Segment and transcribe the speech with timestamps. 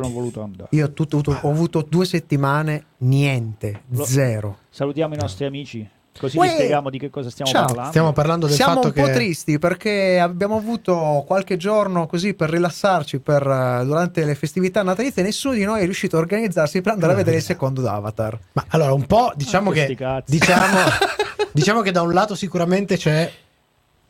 [0.00, 0.68] sono voluto andare.
[0.72, 4.58] Io ho, tutto- tutto- ho avuto due settimane, niente, Lo- zero.
[4.70, 5.88] Salutiamo i nostri amici,
[6.18, 6.46] così Uè!
[6.48, 7.64] vi spieghiamo di che cosa stiamo Ciao.
[7.66, 7.90] parlando.
[7.90, 12.34] Stiamo parlando del Siamo fatto un po' che tristi perché abbiamo avuto qualche giorno così
[12.34, 16.20] per rilassarci per, eh, durante le festività natalizie e nessuno di noi è riuscito a
[16.20, 18.38] organizzarsi per andare a vedere il secondo Avatar.
[18.52, 20.76] Ma allora, un po' diciamo Ah, che diciamo,
[21.52, 23.30] diciamo che da un lato sicuramente c'è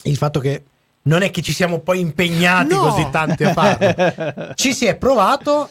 [0.02, 0.62] il fatto che
[1.06, 2.80] non è che ci siamo poi impegnati No.
[2.88, 4.52] così tanti a farlo.
[4.54, 5.68] Ci si è provato.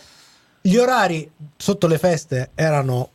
[0.62, 3.10] Gli orari sotto le feste erano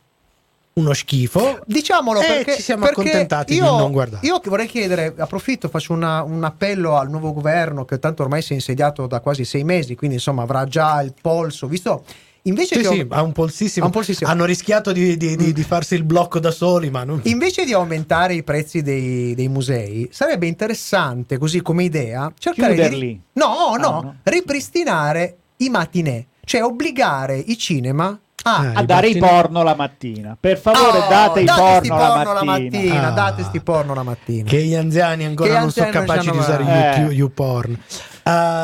[0.73, 1.59] uno schifo.
[1.65, 4.25] Diciamolo E perché ci siamo perché accontentati di io, non guardare.
[4.25, 8.53] Io vorrei chiedere, approfitto, faccio una- un appello al nuovo governo che tanto ormai si
[8.53, 11.67] è insediato da quasi sei mesi, quindi insomma avrà già il polso.
[11.67, 12.05] Visto
[12.43, 13.85] invece Sì, che sì, ha un polsissimo.
[13.85, 14.29] ha un polsissimo.
[14.29, 17.19] Hanno rischiato di, di- di- di farsi il blocco da soli, ma non...
[17.23, 23.07] Invece di aumentare i prezzi dei, dei musei, sarebbe interessante, così come idea, cercare Chiuderli.
[23.07, 24.15] di no, no, Ah, no.
[24.23, 29.75] ripristinare i matinè, cioè obbligare i cinema a Eh, a i dare i porno la
[29.75, 30.35] mattina.
[30.39, 33.07] Per favore, Oh, date i date porno, sti porno la mattina.
[33.07, 33.11] Ah.
[33.11, 34.49] date sti porno la mattina.
[34.49, 37.13] Che gli anziani ancora Che non sono capaci di sanno usare Eh.
[37.13, 37.77] YouPorn.
[38.23, 38.63] Eh,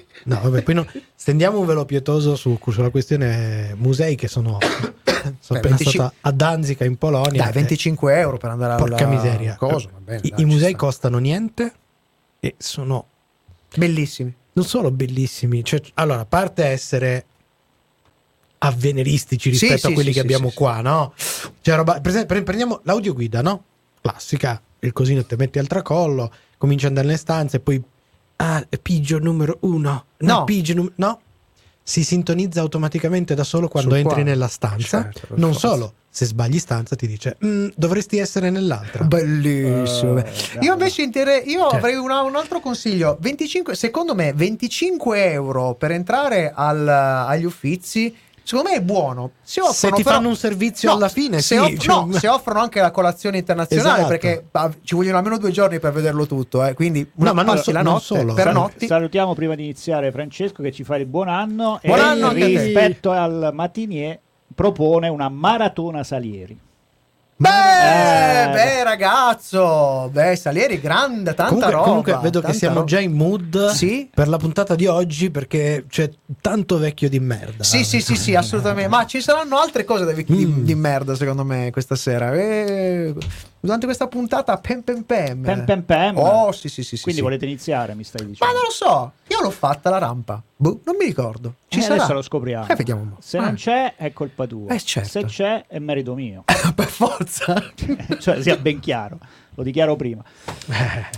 [0.25, 4.79] no, vabbè, poi no- stendiamo un velo pietoso su- sulla questione musei che sono, sono
[5.05, 7.43] Beh, appena 25 stato a Danzica in Polonia.
[7.43, 9.55] Dai, 25 euro per andare alla Porca miseria.
[9.55, 10.77] Cosa, bene, I, dai, i musei sta.
[10.77, 11.73] costano niente
[12.39, 13.05] e sono
[13.75, 14.33] bellissimi.
[14.53, 17.25] non solo bellissimi, cioè, allora, a parte essere
[18.59, 21.13] avveniristici Sì, rispetto sì, a quelli sì, che abbiamo qua, no?
[21.61, 23.63] Cioè, roba, per prendiamo l'audioguida, no?
[24.01, 27.81] Classica, il cosino te metti al tracollo, cominci ad andare nelle stanze, poi
[28.41, 30.43] ah, pigio numero uno, no, No.
[30.43, 31.19] pigio num- no.
[31.83, 34.31] Si sintonizza automaticamente da solo quando Sul entri quadro.
[34.31, 35.01] nella stanza.
[35.11, 35.67] Certo, non forza.
[35.67, 39.03] solo, se sbagli stanza ti dice "Mm, dovresti essere nell'altra.
[39.03, 40.13] Bellissimo.
[40.13, 40.23] Dai.
[40.59, 41.75] io invece intere- io Certo.
[41.75, 43.17] avrei una- un altro consiglio.
[43.19, 48.15] 25, secondo me 25 euro per entrare al- agli uffizi.
[48.51, 49.31] Secondo me è buono.
[49.41, 52.11] Se, Se offrono ti però- fanno un servizio alla fine, se, sì, off- cioè- no,
[52.11, 54.07] se offrono anche la colazione internazionale, Esatto.
[54.09, 56.61] perché ah, ci vogliono almeno due giorni per vederlo tutto.
[56.65, 58.33] eh, Quindi una No, ma non passi so- la notte solo.
[58.33, 58.87] per Sal- notti.
[58.87, 62.43] Salutiamo prima di iniziare Francesco che ci fa il buon anno Buon e anno anche
[62.43, 62.61] a te.
[62.63, 64.19] rispetto al matinier
[64.53, 66.59] propone una maratona Salieri.
[67.41, 68.49] Beh, Eh.
[68.53, 71.83] beh, ragazzo, beh, Salieri, grande, tanta comunque, roba.
[71.87, 72.85] comunque vedo che siamo roba.
[72.85, 74.07] già in mood Sì?
[74.13, 77.63] per la puntata di oggi perché c'è tanto vecchio di merda.
[77.63, 78.89] Sì, sì, sì, sì, assolutamente.
[78.89, 80.63] Ma ci saranno altre cose da vecchi di, Mm.
[80.63, 82.31] di merda, secondo me, questa sera.
[82.33, 83.11] Eh,
[83.61, 85.41] durante questa puntata, pem pem pem.
[85.41, 86.17] Pem pem pem.
[86.17, 86.99] Oh, sì, sì, sì.
[86.99, 87.25] Quindi sì.
[87.25, 88.53] volete iniziare, mi stai Ma dicendo?
[88.53, 90.41] non lo so, io l'ho fatta la rampa.
[90.55, 91.55] Boh, non mi ricordo.
[91.69, 91.95] Ci Eh, sarà.
[91.95, 92.67] adesso lo scopriamo.
[92.67, 93.17] Eh, vediamo un po'.
[93.21, 93.43] Se Ah.
[93.43, 94.73] non c'è è colpa tua.
[94.73, 95.09] Eh, certo.
[95.09, 96.43] Se c'è è merito mio.
[96.75, 97.55] per forza.
[98.19, 99.17] cioè sia ben chiaro,
[99.55, 100.23] lo dichiaro prima.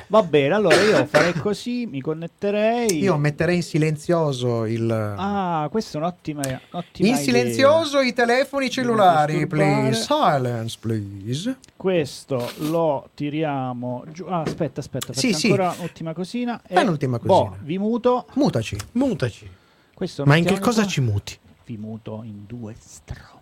[0.07, 2.97] Va bene, allora io farei così, mi connetterei.
[3.01, 4.89] Io metterei in silenzioso il.
[4.91, 6.41] Ah, questa è un'ottima,
[6.71, 7.23] un'ottima in idea.
[7.23, 10.01] silenzioso i telefoni cellulari, please.
[10.01, 11.57] Silence, please.
[11.75, 14.25] Questo lo tiriamo giù.
[14.25, 15.47] Ah, aspetta, aspetta, Sì, sì.
[15.51, 16.59] ancora un'ultima cosina.
[16.67, 17.57] Fai un'ultima boh, cosina.
[17.63, 18.25] vi muto.
[18.33, 18.77] Mutaci.
[18.93, 19.49] Mutaci.
[19.93, 20.89] Questo Ma in che cosa qua.
[20.89, 21.37] ci muti?
[21.65, 23.41] Vi muto in due stronzi.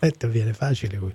[0.00, 1.14] Eh, te viene facile quello.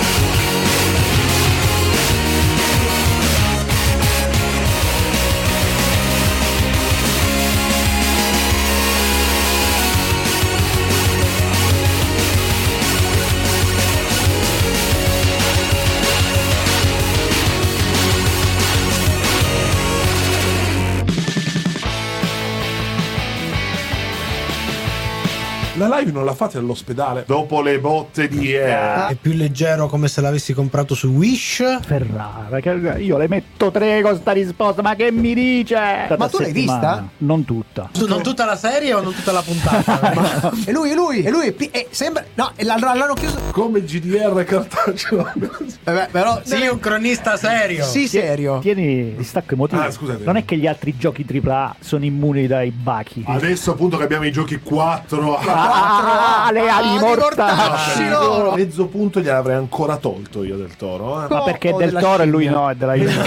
[25.87, 29.13] La live non la fate all'ospedale dopo le botte di ieri.
[29.13, 31.63] È più leggero come se l'avessi comprato su Wish.
[31.83, 35.75] Ferrara, io le metto tre con sta risposta, ma che mi dice?
[36.17, 37.07] Ma tu l'hai vista?
[37.17, 37.89] Non tutta.
[37.91, 40.49] Tu- Non tutta la serie o non tutta la puntata?
[40.65, 41.55] E lui, e lui, e lui.
[41.71, 42.23] eh, sembra.
[42.35, 43.39] No, e l'hanno, l'hanno chiuso.
[43.51, 45.31] Come GDR cartaceo.
[45.83, 46.41] Vabbè, però.
[46.43, 47.83] sì, un cronista serio.
[47.85, 48.59] Sì, serio.
[48.59, 49.81] Tieni distacco emotivo.
[49.81, 50.23] Ah, scusate.
[50.23, 53.23] Non è che gli altri giochi AAA sono immuni dai bachi.
[53.25, 55.39] Adesso appunto che abbiamo i giochi 4
[55.73, 58.07] Ah, le ali mortacci.
[58.09, 58.51] loro.
[58.53, 61.23] mezzo punto gliel'avrei ancora tolto io del toro.
[61.23, 61.27] eh.
[61.29, 63.25] Ma perché è del Toro e lui no, è della Juve.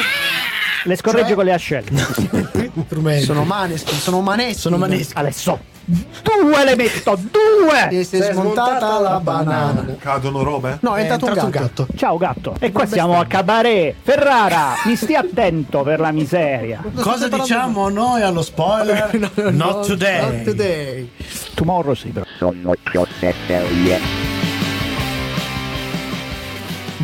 [0.85, 1.35] Le scorregge Cioè?
[1.35, 1.91] con le ascelle.
[3.25, 4.58] Sono maneschi, sono maneschi.
[4.61, 5.12] Sono maneschi.
[5.17, 8.04] Adesso due le metto, due!
[8.04, 9.84] Si è smontata la banana.
[9.98, 10.78] Cadono robe?
[10.81, 11.44] No, è È entrato un gatto.
[11.44, 11.86] un gatto.
[11.96, 12.56] Ciao gatto.
[12.58, 13.94] E qua siamo a cabaret.
[14.02, 16.82] Ferrara, mi stia attento per la miseria.
[17.00, 19.10] Cosa diciamo noi allo spoiler?
[19.52, 20.20] Not today.
[20.20, 21.10] Not today.
[21.54, 22.25] Tomorrow sì, però.
[22.38, 24.24] Sono cose serie.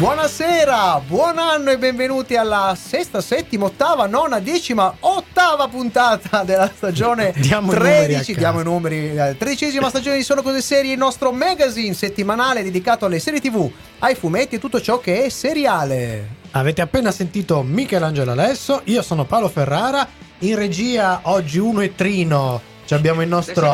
[0.01, 7.35] Buonasera, buon anno e benvenuti alla sesta, settima, ottava, nona, decima, ottava puntata della stagione
[7.37, 8.33] Diamo i numeri a 13.
[8.33, 8.39] caso.
[8.39, 9.15] Diamo i numeri.
[9.15, 13.71] eh, Tredicesima stagione di Solo Cose Serie, il nostro magazine settimanale dedicato alle serie TV,
[13.99, 16.29] ai fumetti e tutto ciò che è seriale.
[16.53, 20.09] Avete appena sentito Michelangelo Alesso, io sono Paolo Ferrara,
[20.39, 23.71] in regia oggi uno e Trino, ci abbiamo il nostro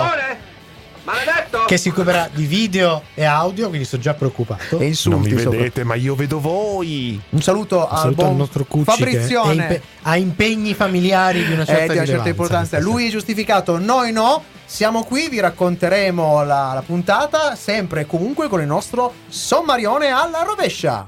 [1.07, 1.65] Maledetto!
[1.67, 4.77] che si occuperà di video e audio, quindi sono già preoccupato.
[4.77, 5.33] E Non insulti.
[5.35, 5.59] mi sopra.
[5.59, 7.21] vedete, ma io vedo voi.
[7.31, 9.53] Un saluto al Saluto buon al nostro Cucci Fabrizione.
[9.55, 12.79] impe- ha impegni familiari di una certa, Eh, di una certa importanza.
[12.81, 14.43] Lui è giustificato, noi no.
[14.69, 20.43] Siamo qui, vi racconteremo la, la puntata, sempre e comunque con il nostro sommarione alla
[20.43, 21.07] rovescia.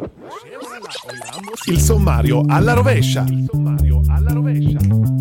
[1.67, 3.25] Il sommario alla rovescia.
[3.27, 5.18] Il sommario alla rovescia.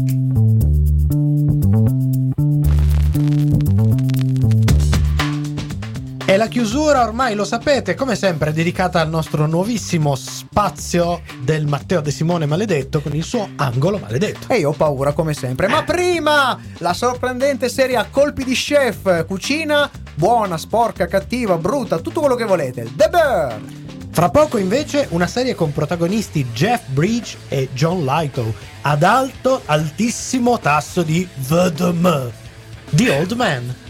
[6.29, 11.65] E la chiusura ormai lo sapete, come sempre, è dedicata al nostro nuovissimo spazio del
[11.65, 14.51] Matteo De Simone Maledetto con il suo angolo maledetto.
[14.53, 15.69] E io ho paura come sempre.
[15.69, 22.19] Ma prima la sorprendente serie a colpi di chef, cucina buona, sporca, cattiva, brutta, tutto
[22.19, 22.85] quello che volete.
[22.93, 23.61] The Bear.
[24.11, 30.59] Fra poco invece una serie con protagonisti Jeff Bridge e John Lithgow ad alto, altissimo
[30.59, 32.31] tasso di VDM.
[32.89, 33.86] The Old Man.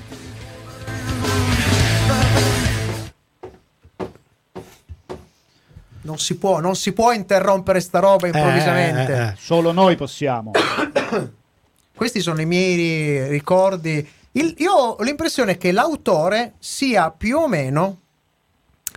[6.07, 9.13] Non si può, non si può interrompere sta roba improvvisamente.
[9.13, 9.33] Eh, eh, eh.
[9.38, 10.51] Solo noi possiamo.
[11.94, 14.07] Questi sono i miei ri- ricordi.
[14.31, 18.00] Il- io ho l'impressione che l'autore sia più o meno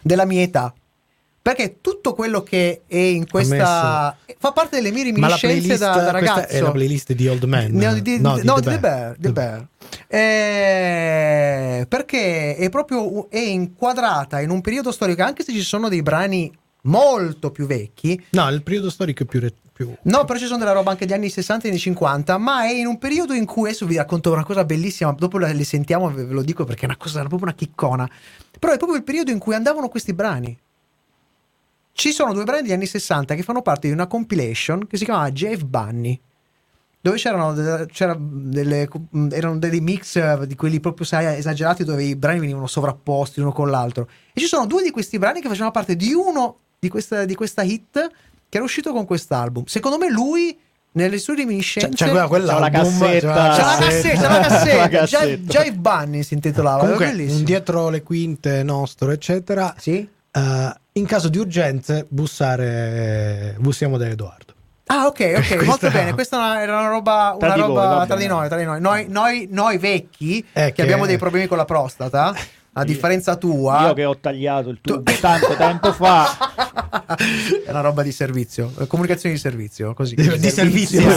[0.00, 0.72] della mia età.
[1.42, 4.16] Perché tutto quello che è in questa.
[4.38, 6.48] fa parte delle mie reminiscenze da, da ragazzo.
[6.48, 7.72] è la playlist di Old Man.
[7.72, 9.16] No, di, no, di The The Bear.
[9.18, 9.66] The Bear.
[10.06, 16.02] Eh, perché è proprio è inquadrata in un periodo storico, anche se ci sono dei
[16.02, 16.52] brani
[16.82, 19.40] molto più vecchi, No, il periodo storico è più...
[19.40, 22.36] re- più- No, però ci sono della roba anche degli anni 60 e anni 50,
[22.38, 25.64] ma è in un periodo in cui adesso vi racconto una cosa bellissima, dopo le
[25.64, 28.08] sentiamo ve lo dico perché è una cosa, proprio una chiccona.
[28.58, 30.58] Però è proprio il periodo in cui andavano questi brani.
[31.92, 35.04] Ci sono due brani degli anni 60 che fanno parte di una compilation che si
[35.04, 36.18] chiamava Jeff Bunny.
[37.02, 38.86] Dove c'erano, c'era delle,
[39.30, 43.70] erano dei mix di quelli proprio sai, esagerati dove i brani venivano sovrapposti uno con
[43.70, 44.08] l'altro.
[44.34, 47.34] E ci sono due di questi brani che facevano parte di uno di questa, di
[47.34, 48.10] questa hit
[48.48, 49.64] che era uscito con quest'album.
[49.66, 50.58] Secondo me lui,
[50.92, 51.88] nelle sue C'è, reminiscenze...
[51.90, 53.50] c'è quella, quella C'è la cassetta.
[53.54, 54.76] C'è la cassetta, c'è la cassetta.
[54.76, 55.62] La Jive, cassetta.
[55.62, 56.78] Jive Bunny si intitolava.
[56.80, 57.38] Comunque, era bellissimo.
[57.38, 59.74] un dietro le quinte nostro, eccetera.
[59.78, 60.08] Sì?
[60.32, 63.56] eh, in caso di urgenze, bussare.
[63.58, 64.54] Bussiamo da Edoardo.
[64.86, 66.12] Ah, ok, ok, Questa- molto bene.
[66.14, 68.64] Questa era una roba, Tra una di voi, roba va tra di noi, tra di
[68.64, 68.80] noi.
[68.80, 72.34] Noi, noi, noi vecchi Eh, che, che- abbiamo dei problemi con la prostata,
[72.72, 76.36] a differenza tua, Io che ho tagliato il tubo tanto tempo fa.
[77.66, 80.14] è una roba di servizio, eh, comunicazione di servizio, così.
[80.14, 81.02] Di- di servizio.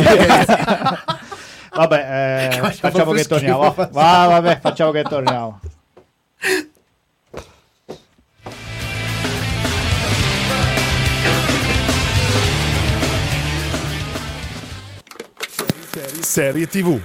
[1.75, 3.73] Vabbè, eh, Che facciamo facciamo che torniamo.
[3.73, 3.87] va,
[4.27, 5.59] vabbè, facciamo che torniamo.
[16.21, 16.99] Serie TV.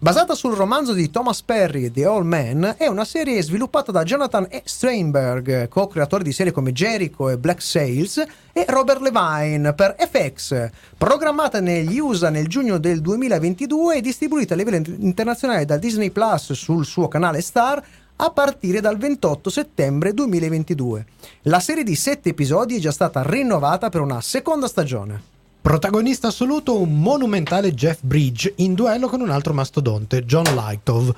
[0.00, 4.46] Basata sul romanzo di Thomas Perry, The All Man, è una serie sviluppata da Jonathan
[4.48, 4.62] E.
[4.64, 11.58] Steinberg, co-creatore di serie come Jericho e Black Sails, e Robert Levine per FX, programmata
[11.58, 16.84] negli USA nel giugno del 2022 e distribuita a livello internazionale da Disney Plus sul
[16.84, 21.06] suo canale Star a partire dal 28 settembre 2022.
[21.42, 25.37] La serie di 7 episodi è già stata rinnovata per una seconda stagione.
[25.68, 31.14] Protagonista assoluto un monumentale Jeff Bridge in duello con un altro mastodonte, John Lightov.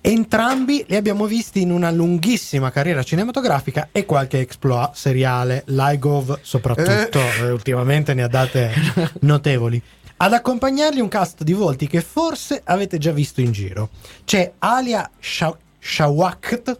[0.00, 7.20] Entrambi li abbiamo visti in una lunghissima carriera cinematografica e qualche exploit seriale, Lightov soprattutto,
[7.42, 8.72] eh, ultimamente ne ha date
[9.20, 9.82] notevoli.
[10.16, 13.90] Ad accompagnarli un cast di volti che forse avete già visto in giro.
[14.24, 16.78] C'è Alia Sha- Shawkat,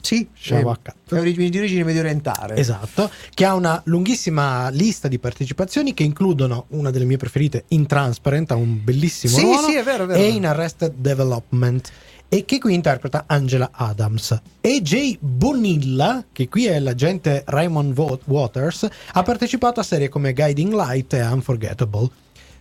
[0.00, 0.94] Sì, Shawkat.
[1.10, 2.56] è origine- di origine medio orientale.
[2.56, 7.86] Esatto, che ha una lunghissima lista di partecipazioni che includono una delle mie preferite, In
[7.86, 10.20] Transparent, ha un bellissimo Sì, ruolo, sì, è vero, è vero.
[10.20, 11.90] e in Arrested Development,
[12.28, 14.38] e che qui interpreta Angela Adams.
[14.60, 20.32] E Jay Bonilla, che qui è l'agente Raymond Wa- Waters, ha partecipato a serie come
[20.32, 22.08] Guiding Light e Unforgettable.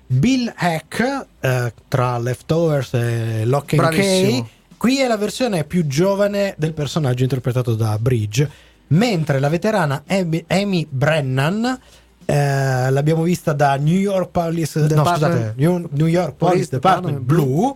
[0.10, 4.30] Bill Hack, eh, tra Leftovers e Lock and Bravissimo.
[4.30, 4.46] Key,
[4.78, 8.50] qui è la versione più giovane del personaggio interpretato da Bridge,
[8.88, 11.80] mentre la veterana Amy, Brennan
[12.30, 16.70] eh, l'abbiamo vista da New York Police, no, Department- scusate, New, New York Police, Police
[16.70, 17.76] Department, Department Blue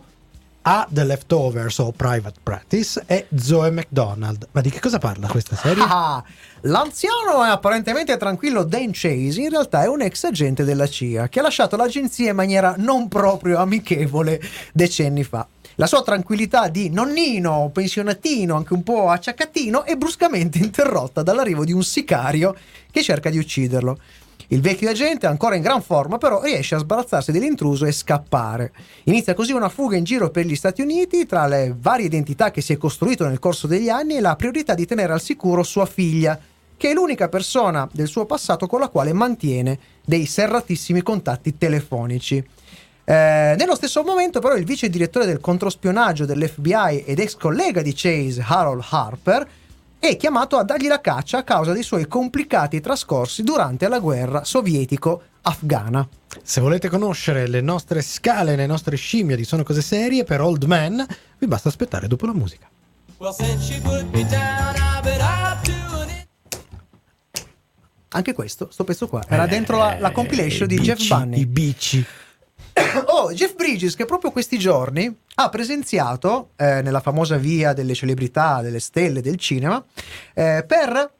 [0.64, 4.48] A The Leftovers o Private Practice e Zoe McDonald.
[4.52, 5.84] Ma di che cosa parla questa serie?
[5.88, 6.22] Ah,
[6.62, 11.40] l'anziano e apparentemente tranquillo Dan Chase in realtà è un ex agente della CIA che
[11.40, 14.40] ha lasciato l'agenzia in maniera non proprio amichevole
[14.74, 15.48] decenni fa.
[15.76, 21.72] La sua tranquillità di nonnino, pensionatino, anche un po' acciaccatino, è bruscamente interrotta dall'arrivo di
[21.72, 22.56] un sicario
[22.92, 23.98] che cerca di ucciderlo.
[24.48, 28.74] Il vecchio agente, ancora in gran forma, però riesce a sbarazzarsi dell'intruso e scappare.
[29.06, 32.60] Inizia così una fuga in giro per gli Stati Uniti tra le varie identità che
[32.60, 35.86] si è costruito nel corso degli anni e la priorità di tenere al sicuro sua
[35.86, 36.38] figlia,
[36.76, 42.46] che è l'unica persona del suo passato con la quale mantiene dei serratissimi contatti telefonici.
[43.04, 47.94] Eh, nello stesso momento, però, il vice direttore del controspionaggio dell'FBI ed ex collega di
[47.96, 49.48] Chase, Harold Harper,
[50.00, 54.44] è chiamato a dargli la caccia a causa dei suoi complicati trascorsi durante la guerra
[54.44, 56.08] sovietico-afghana.
[56.42, 60.64] Se volete conoscere le nostre scale, le nostre scimmie di Sono Cose Serie per Old
[60.64, 61.06] Man,
[61.38, 62.70] vi basta aspettare dopo la musica.
[63.18, 63.36] Well.
[68.14, 71.40] Anche questo, sto pezzo qua, era dentro la, la compilation di I Jeff bici, Bunny.
[71.40, 72.06] I bici.
[73.06, 78.62] Oh, Jeff Bridges che proprio questi giorni ha presenziato eh, nella famosa via delle celebrità,
[78.62, 79.84] delle stelle del cinema,
[80.34, 81.12] eh, per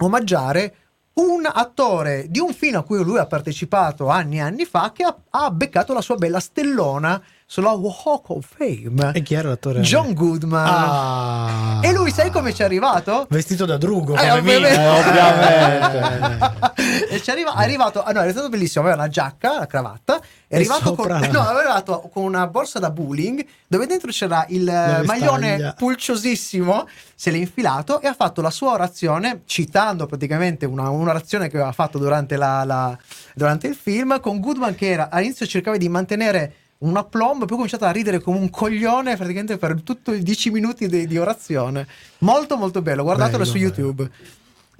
[0.00, 0.74] omaggiare
[1.14, 5.02] un attore di un film a cui lui ha partecipato anni e anni fa che
[5.02, 9.12] ha, ha beccato la sua bella stellona sulla Walk of Fame.
[9.14, 9.80] E chi era l'attore?
[9.80, 10.66] John Goodman.
[10.68, 11.80] Ah.
[11.82, 13.26] E lui sai come ci è arrivato?
[13.30, 14.76] Vestito da drugo, Eh, come ovviamente.
[14.76, 14.88] me.
[14.88, 16.76] ovviamente.
[17.08, 18.84] e ci arriva, è arrivato, ah no, è stato bellissimo.
[18.84, 22.78] Aveva una giacca, la cravatta, è E arrivato, con, no, è arrivato con una borsa
[22.78, 25.72] da bowling dove dentro c'era il La eh, maglione vestaglia.
[25.72, 26.86] pulciosissimo.
[27.14, 31.72] Se l'è infilato e ha fatto la sua orazione, citando praticamente una, un'orazione che aveva
[31.72, 32.94] fatto durante, la- la-
[33.34, 34.20] durante il film.
[34.20, 38.20] Con Goodman, che era all'inizio cercava di mantenere un aplomb, poi ha cominciato a ridere
[38.20, 41.86] come un coglione praticamente per tutto i 10 minuti di, di orazione.
[42.18, 43.02] Molto, molto bello.
[43.02, 43.66] Guardatelo Bello, su bello.
[43.66, 44.10] YouTube.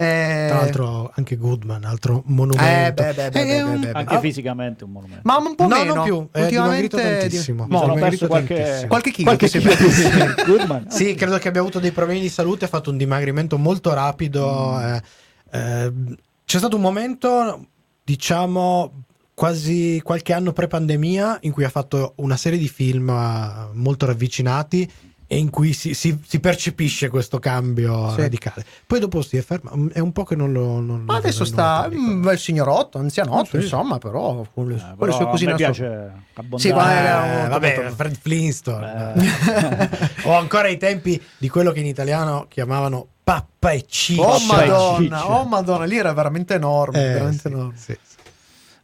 [0.01, 3.03] Eh, Tra l'altro anche Goodman, altro monumento.
[3.03, 3.91] Eh, beh, beh, beh, È beh, un-.
[3.93, 5.23] Anche Ah, fisicamente un monumento.
[5.25, 5.95] Ma un po' No, meno.
[5.95, 7.67] non più, è dimagrito Ultimamente tantissimo.
[7.69, 8.87] Mi sono perso qualche, tantissimo.
[8.87, 9.75] Qualche chilo, qualche sì, chilo.
[10.47, 10.91] Goodman.
[10.91, 14.77] Sì, credo che abbia avuto dei problemi di salute, ha fatto un dimagrimento molto rapido.
[14.79, 14.85] Mm.
[14.85, 15.03] eh,
[15.51, 15.93] eh,
[16.45, 17.67] c'è stato un momento,
[18.05, 18.93] diciamo,
[19.39, 24.91] quasi qualche anno pre-pandemia, in cui ha fatto una serie di film eh, molto ravvicinati
[25.29, 28.21] e in cui si, si- si percepisce questo cambio Sì.
[28.23, 28.65] radicale.
[28.85, 30.81] Poi dopo si è fermato, è un po' che non lo...
[30.81, 33.57] Non, Ma non adesso lo sta un bel signorotto, anzianotto, Sì.
[33.59, 35.85] insomma, però con le, Eh, con le sue cosine da piace
[36.35, 36.61] abbondare.
[36.61, 39.15] Sì, ma Eh, molto, vabbè, molto- Fred Flintstone.
[39.15, 39.89] Eh.
[40.27, 44.23] o ancora ai tempi di quello che in italiano chiamavano pappa e ciccia.
[44.23, 47.77] Oh madonna, oh madonna, lì era veramente enorme, Eh, veramente sì, enorme.
[47.77, 48.08] sì, sì.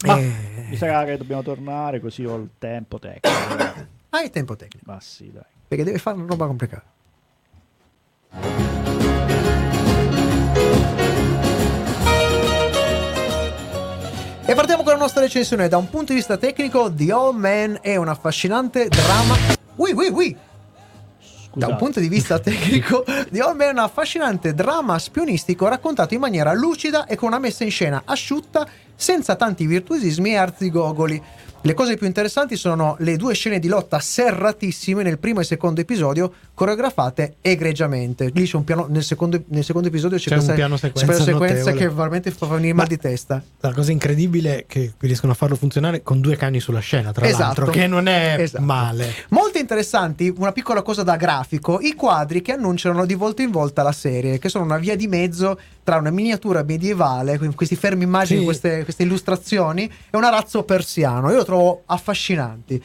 [0.05, 0.33] Ma Eh,
[0.69, 3.29] mi sa che dobbiamo tornare così ho il tempo tecnico.
[4.11, 5.43] hai tempo tecnico, Ma sì, dai.
[5.67, 6.93] perché deve fare una roba complicata.
[14.47, 15.69] E partiamo con la nostra recensione.
[15.69, 19.37] Da un punto di vista tecnico, The Old Man è un affascinante dramma.
[19.77, 20.37] Ui, ui, ui!
[21.57, 26.13] Da un punto di vista tecnico, The Old Man è un affascinante dramma spionistico raccontato
[26.13, 31.23] in maniera lucida e con una messa in scena asciutta, senza tanti virtuosismi e arzigogoli.
[31.65, 35.81] Le cose più interessanti sono le due scene di lotta serratissime nel primo e secondo
[35.81, 38.31] episodio, coreografate egregiamente.
[38.35, 41.23] Lì c'è un piano, nel secondo, nel secondo episodio c'è, C'è un questa piano sequenza
[41.25, 43.43] sequenza che veramente fa venire mal di testa.
[43.61, 47.25] La cosa incredibile è che riescono a farlo funzionare con due cani sulla scena, tra
[47.25, 47.43] Esatto.
[47.43, 48.63] l'altro, che non è Esatto.
[48.63, 49.15] male.
[49.31, 53.83] Molto interessanti, una piccola cosa da grafico, i quadri che annunciano di volta in volta
[53.83, 58.41] la serie, che sono una via di mezzo tra una miniatura medievale, questi fermi immagini,
[58.41, 58.45] Sì.
[58.45, 61.31] queste, queste illustrazioni, e un arazzo persiano.
[61.31, 62.83] Io lo trovo affascinanti.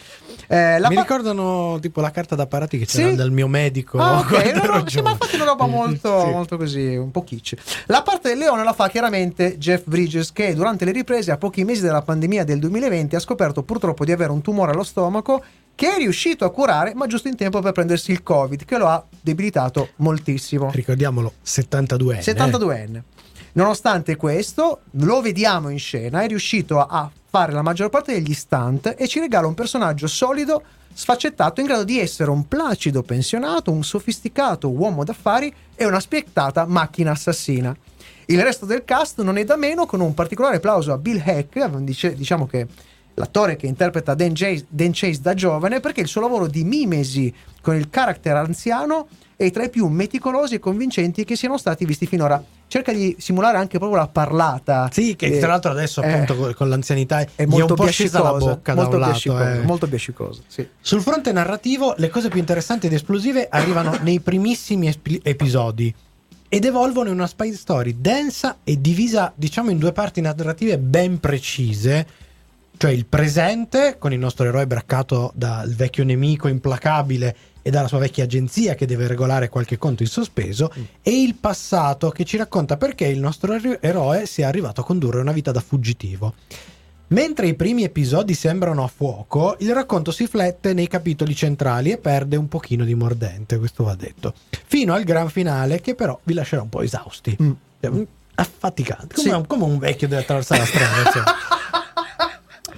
[0.47, 3.15] Eh, Mi pa- ricordano tipo la carta da parati che c'era Sì?
[3.15, 3.97] dal mio medico.
[3.99, 4.27] Ah, ok,
[4.59, 6.29] quando no, no, sì, ma infatti è una roba molto, Sì.
[6.31, 7.55] molto così, un po' kitsch.
[7.87, 11.63] La parte del leone la fa chiaramente Jeff Bridges, che durante le riprese, a pochi
[11.63, 15.43] mesi dalla pandemia del 2020, ha scoperto purtroppo di avere un tumore allo stomaco
[15.75, 18.87] che è riuscito a curare, ma giusto in tempo per prendersi il Covid, che lo
[18.87, 20.69] ha debilitato moltissimo.
[20.71, 22.23] Ricordiamolo, 72 anni.
[22.23, 23.01] 72enne.
[23.59, 28.95] Nonostante questo, lo vediamo in scena, è riuscito a- fare la maggior parte degli stunt
[28.97, 30.63] e ci regala un personaggio solido,
[30.93, 36.65] sfaccettato, in grado di essere un placido pensionato, un sofisticato uomo d'affari e una spiettata
[36.65, 37.75] macchina assassina.
[38.27, 41.67] Il resto del cast non è da meno, con un particolare plauso a Bill Heck,
[42.13, 42.65] diciamo che
[43.15, 47.33] l'attore che interpreta Dan Chase, Dan Chase da giovane, perché il suo lavoro di mimesi
[47.61, 52.07] con il character anziano è tra i più meticolosi e convincenti che siano stati visti
[52.07, 52.41] finora.
[52.69, 54.89] Cerca di simulare anche proprio la parlata.
[54.93, 58.73] Sì, che Eh, tra l'altro adesso eh, appunto con- l'anzianità è molto scesa la bocca
[58.73, 59.39] da molto un lato.
[59.39, 59.61] eh.
[59.63, 60.65] molto piacicosa, sì.
[60.79, 65.93] Sul fronte narrativo, le cose più interessanti ed esplosive arrivano nei primissimi espi- episodi
[66.47, 71.19] ed evolvono in una spy story densa e divisa, diciamo, in due parti narrative ben
[71.19, 72.07] precise.
[72.77, 77.97] Cioè il presente, con il nostro eroe braccato dal vecchio nemico implacabile e dalla sua
[77.99, 80.71] vecchia agenzia che deve regolare qualche conto in sospeso,
[81.01, 85.19] e il passato che ci racconta perché il nostro ero- eroe sia arrivato a condurre
[85.19, 86.33] una vita da fuggitivo.
[87.11, 91.97] Mentre i primi episodi sembrano a fuoco, il racconto si flette nei capitoli centrali e
[91.97, 94.33] perde un pochino di mordente, questo va detto.
[94.65, 97.35] Fino al gran finale che però vi lascerà un po' esausti.
[97.41, 97.51] Mm.
[97.81, 98.01] Cioè, mm,
[98.35, 99.35] Affaticante, come, Sì.
[99.35, 101.01] un, come un vecchio deve attraversare la strada.
[101.05, 101.25] insomma.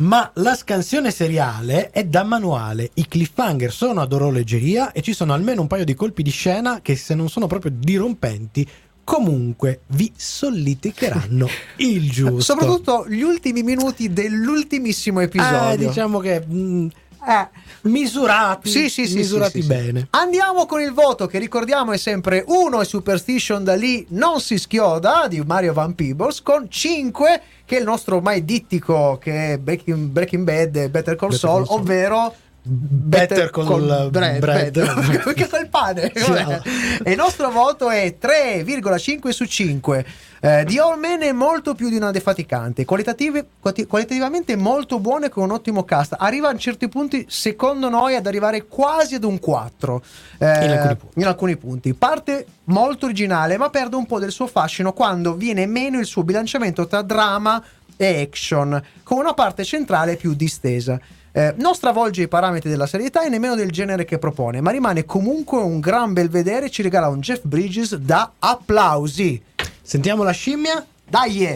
[0.02, 5.34] Ma la scansione seriale è da manuale, i cliffhanger sono ad orologeria e ci sono
[5.34, 8.68] almeno un paio di colpi di scena che se non sono proprio dirompenti
[9.04, 12.40] comunque vi solleticheranno il giusto.
[12.40, 15.86] Soprattutto gli ultimi minuti dell'ultimissimo episodio.
[15.86, 16.88] Eh, diciamo che mm,
[17.28, 17.48] Eh,
[17.82, 20.08] misurati, Sì, sì, sì, misurati bene.
[20.12, 24.58] Andiamo con il voto che ricordiamo è sempre 1 e Superstition da lì non si
[24.58, 29.58] schioda di Mario Van Peebles con 5 che è il nostro ormai dittico che è
[29.58, 31.66] Breaking, Breaking Bad e Better Call Saul.
[31.68, 34.72] ovvero Better Call bread, Bread.
[34.72, 35.24] bread.
[35.24, 36.62] Perché quel pane no.
[37.04, 40.06] e il nostro voto è 3,5 su 5
[40.42, 45.52] eh, di All Men è molto più di una defaticante qualitativamente molto buone con un
[45.52, 50.04] ottimo cast arriva a certi punti secondo noi ad arrivare quasi ad un 4
[50.38, 51.94] eh, In alcuni in alcuni punti.
[51.94, 56.24] Parte molto originale, ma perde un po' del suo fascino quando viene meno il suo
[56.24, 57.64] bilanciamento tra drama
[57.98, 61.00] e action, con una parte centrale più distesa.
[61.34, 65.06] Eh, non stravolge i parametri della serietà e nemmeno del genere che propone, ma rimane
[65.06, 69.42] comunque un gran bel vedere e ci regala un Jeff Bridges da applausi.
[69.82, 70.86] Sentiamo la scimmia.
[71.08, 71.54] Dai!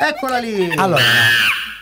[0.00, 0.70] Eccola lì!
[0.76, 1.02] Allora,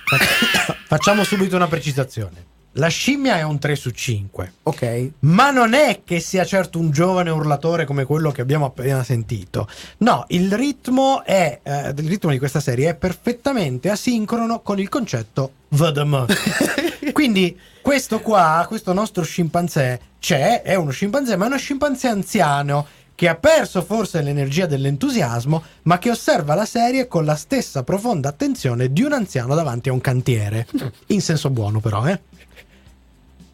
[0.04, 2.44] fac- facciamo subito una precisazione.
[2.78, 4.52] La scimmia è un 3 su 5.
[4.64, 5.10] Ok.
[5.20, 9.66] Ma non è che sia certo un giovane urlatore come quello che abbiamo appena sentito.
[9.98, 14.90] No, il ritmo, è, eh, il ritmo di questa serie è perfettamente asincrono con il
[14.90, 16.26] concetto VDM.
[17.12, 22.86] Quindi questo qua, questo nostro scimpanzé, c'è, è uno scimpanzé, ma è uno scimpanzé anziano
[23.14, 28.28] che ha perso forse l'energia dell'entusiasmo, ma che osserva la serie con la stessa profonda
[28.28, 30.66] attenzione di un anziano davanti a un cantiere.
[31.06, 32.20] In senso buono però, eh?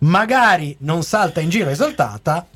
[0.02, 2.46] magari non salta in giro esaltata,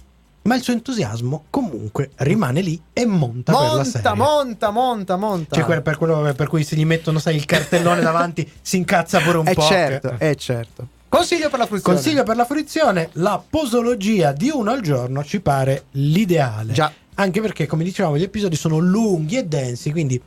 [0.47, 4.15] ma il suo entusiasmo comunque rimane lì e monta, per la Monta, serie.
[4.15, 5.55] monta, monta, monta.
[5.63, 9.39] Cioè, per quello per cui se gli mettono, sai, il cartellone davanti, si incazza pure
[9.39, 9.63] un È po'.
[9.63, 10.87] certo, che- è certo.
[11.09, 11.95] Consiglio per la fruizione.
[11.95, 16.73] Consiglio per la fruizione, la posologia di uno al giorno ci pare l'ideale.
[16.73, 16.93] Già.
[17.15, 20.21] Anche perché, come dicevamo, gli episodi sono lunghi e densi, quindi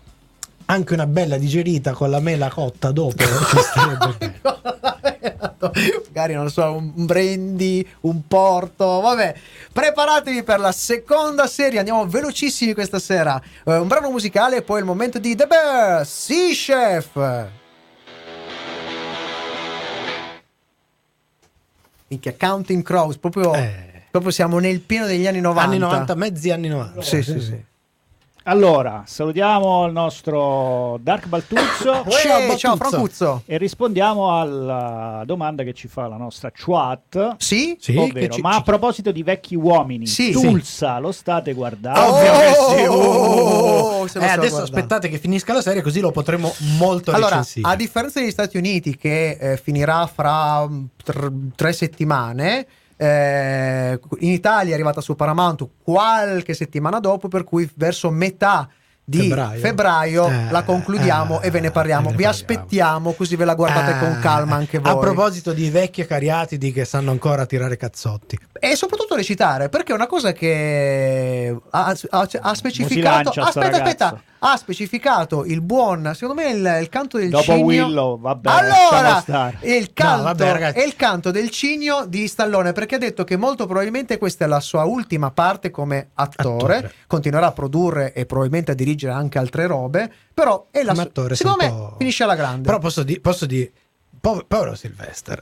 [0.65, 5.18] anche una bella digerita con la mela cotta dopo ci starebbe bene.
[6.07, 9.35] Magari non so, un brandy, un porto, vabbè.
[9.71, 13.41] Preparatevi per la seconda serie, andiamo velocissimi questa sera.
[13.65, 17.47] Eh, un brano musicale e poi il momento di The Bear, Sea Chef.
[22.07, 24.03] Minchia, Counting Crows, proprio, Eh.
[24.09, 25.69] proprio siamo nel pieno degli anni 90.
[25.69, 27.01] Anni 90, mezzi anni 90.
[27.01, 27.67] Sì, sì, sì.
[28.49, 32.89] Allora, salutiamo il nostro Dark Baltuzzo Uè, Ciao, ciao Battuzzo.
[32.89, 33.43] Francuzzo.
[33.45, 37.35] e rispondiamo alla domanda che ci fa la nostra chat.
[37.37, 37.77] Sì?
[37.79, 40.31] Sì, ovvero, ci- ma a proposito di vecchi uomini, Sì.
[40.31, 41.99] Tulsa lo state guardando?
[41.99, 42.85] Ovvio che sì.
[42.87, 44.63] Oh, se lo Eh, adesso guardando.
[44.63, 47.69] aspettate che finisca la serie così lo potremo molto Allora, recensire.
[47.71, 52.65] a differenza degli Stati Uniti che eh, finirà fra mm, tr- tre settimane,
[53.01, 58.67] eh, in Italia è arrivata su Paramount qualche settimana dopo, per cui verso metà
[59.09, 59.59] di Febbraio.
[59.59, 62.09] febbraio, Eh, la concludiamo eh, e ve ne parliamo.
[62.09, 62.35] ve ne Vi parliamo.
[62.53, 64.91] aspettiamo così ve la guardate con Eh, calma anche voi.
[64.91, 68.37] A proposito di vecchi e cariatidi che sanno ancora tirare cazzotti.
[68.59, 73.31] E soprattutto recitare, perché è una cosa che ha, ha- ha specificato.
[73.33, 74.21] lancia Aspetta, ragazzo.
[74.39, 77.65] Ha specificato il buon, secondo me, il, il canto del Dopo cigno.
[77.65, 82.95] Willow, vabbè, allora, il canto, No, vabbè, è il canto del cigno di Stallone, perché
[82.95, 86.77] ha detto che molto probabilmente questa è la sua ultima parte come attore.
[86.77, 86.93] Attore.
[87.07, 90.11] Continuerà a produrre e probabilmente a dirigere anche altre robe.
[90.33, 92.61] Però è la sua- secondo me finisce alla grande.
[92.61, 93.45] Però posso dire, posso
[94.19, 95.41] pov- povero Sylvester.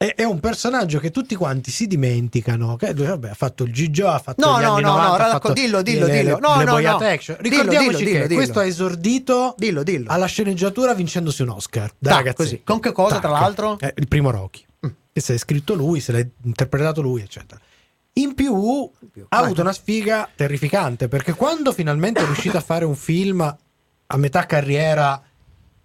[0.00, 2.76] È, è un personaggio che tutti quanti si dimenticano.
[2.76, 5.24] Che vabbè, ha fatto il Gigio, ha fatto No, gli no, anni no, 90, no,
[5.24, 6.34] ha fatto dillo, dillo, le, dillo.
[6.36, 6.96] le- No, le no, no.
[6.98, 7.36] action.
[7.40, 10.08] Dillo, Ricordiamoci dillo, che dillo, questo ha esordito Dillo, dillo.
[10.12, 11.90] alla sceneggiatura vincendosi un Oscar.
[11.98, 12.62] Da Tac, così.
[12.62, 13.40] Con che cosa, tra Tac.
[13.40, 13.76] l'altro?
[13.80, 14.64] Eh, il primo Rocky.
[14.86, 14.90] Mm.
[15.12, 17.60] Che se l'è scritto lui, se l'ha interpretato lui, eccetera.
[18.14, 18.54] In più
[19.28, 19.44] ha Vai.
[19.46, 23.40] avuto una sfiga terrificante perché quando finalmente è riuscito a fare un film
[24.10, 25.20] a metà carriera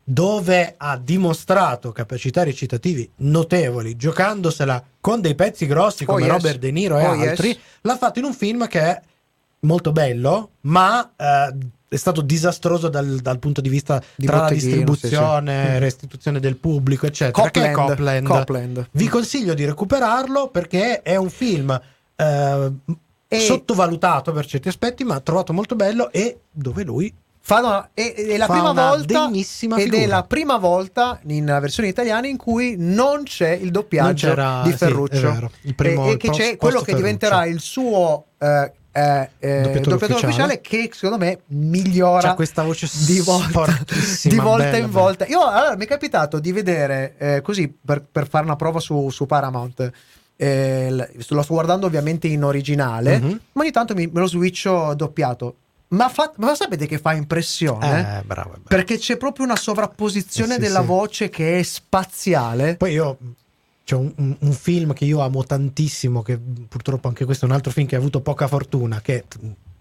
[0.03, 6.31] dove ha dimostrato capacità recitativi notevoli, giocandosela con dei pezzi grossi Oh, come yes.
[6.31, 7.29] Robert De Niro e Oh, yes.
[7.29, 9.01] altri, l'ha fatto in un film che è
[9.61, 11.55] molto bello, ma eh,
[11.87, 15.77] è stato disastroso dal, dal punto di vista Di tra la distribuzione, sì, sì.
[15.79, 17.43] restituzione del pubblico, eccetera.
[17.43, 18.27] Copland, Copland.
[18.27, 18.87] Copland.
[18.91, 21.79] Vi consiglio di recuperarlo perché è un film
[22.15, 22.71] eh,
[23.27, 27.13] E- sottovalutato per certi aspetti, ma trovato molto bello e dove lui
[27.45, 29.29] Fa una- è, è la Fa prima volta
[29.75, 34.71] ed è la prima volta in versione italiana in cui non c'è il doppiaggio di
[34.71, 35.51] sì, Ferruccio è vero.
[35.63, 37.55] Il primo- e, e che post- c'è quello che diventerà Ferruccio.
[37.55, 40.53] il suo eh, eh, eh, Doppiatore doppiatore ufficiale.
[40.53, 43.75] ufficiale che secondo me migliora C'ha questa voce di volta,
[44.23, 44.99] di volta bella, in bella.
[45.01, 48.79] volta io allora mi è capitato di vedere eh, così per, per fare una prova
[48.79, 49.91] su, su Paramount
[50.37, 53.39] eh, l- lo sto guardando ovviamente in originale Mhm.
[53.53, 55.55] ma ogni tanto mi, me lo switcho doppiato
[55.89, 58.19] ma, fa- ma sapete che fa impressione?
[58.19, 58.61] Eh, bravo, bravo.
[58.67, 60.85] Perché c'è proprio una sovrapposizione Eh, sì, della sì.
[60.85, 62.75] voce che è spaziale.
[62.77, 63.17] Poi io
[63.83, 67.53] c'è un, un- un film che io amo tantissimo, che purtroppo anche questo è un
[67.53, 69.23] altro film che ha avuto poca fortuna, che è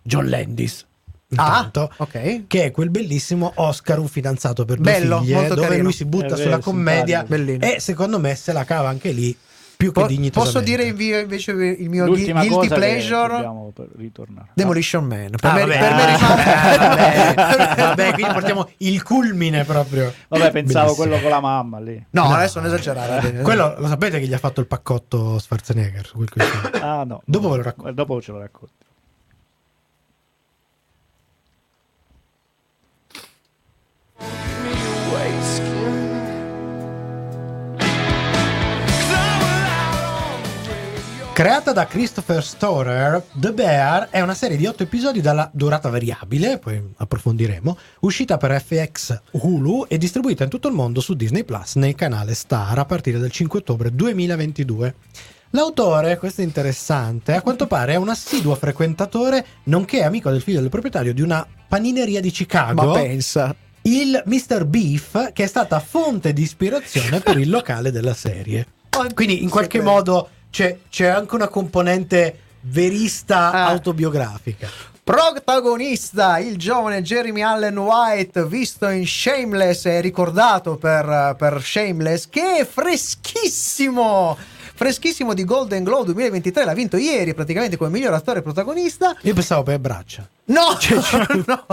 [0.02, 0.86] John Landis.
[1.34, 2.42] Ah, Intanto, ok.
[2.46, 5.84] che è quel bellissimo Oscar un fidanzato per due Bello, figlie, molto dove carino.
[5.84, 9.34] lui si butta È sulla vero, commedia e secondo me se la cava anche lì
[9.82, 10.60] più che Po- dignitosamente.
[10.60, 13.32] posso dire invece il mio L'ultima guilty cosa che pleasure?
[13.32, 14.48] dobbiamo per ritornare.
[14.54, 15.30] Demolition Man.
[15.30, 15.78] Per, Ah, me, vabbè.
[15.78, 17.34] per me rimane.
[17.34, 20.12] vabbè, vabbè, quindi portiamo il culmine proprio.
[20.28, 20.94] Vabbè, pensavo Bellissimo.
[20.94, 22.06] quello con la mamma lì.
[22.10, 22.34] No, No.
[22.34, 23.40] adesso non esagerare.
[23.42, 26.28] Quello lo sapete che gli ha fatto il paccotto Schwarzenegger quel?
[26.80, 27.22] Ah, no.
[27.24, 27.92] Dopo ve lo racconto.
[27.92, 28.74] Dopo ce lo racconto.
[41.32, 46.58] Creata da Christopher Storer, The Bear è una serie di otto episodi dalla durata variabile,
[46.58, 51.76] poi approfondiremo, uscita per FX Hulu e distribuita in tutto il mondo su Disney Plus
[51.76, 54.94] nel canale Star a partire dal 5 ottobre 2022.
[55.50, 60.60] L'autore, questo è interessante, a quanto pare è un assiduo frequentatore, nonché amico del figlio
[60.60, 63.56] del proprietario di una panineria di Chicago Ma pensa.
[63.82, 64.66] il Mr.
[64.66, 68.66] Beef, che è stata fonte di ispirazione per il locale della serie.
[69.14, 73.66] Quindi in qualche modo c'è, c'è anche una componente verista Ah.
[73.68, 74.68] autobiografica.
[75.02, 82.58] Protagonista, il giovane Jeremy Allen White, visto in Shameless e ricordato per, per Shameless, che
[82.58, 84.36] è freschissimo!
[84.82, 89.14] Freschissimo di Golden Globe 2023, l'ha vinto ieri praticamente come miglior attore protagonista.
[89.20, 90.28] Io pensavo per braccia.
[90.46, 90.76] No,
[91.46, 91.66] no.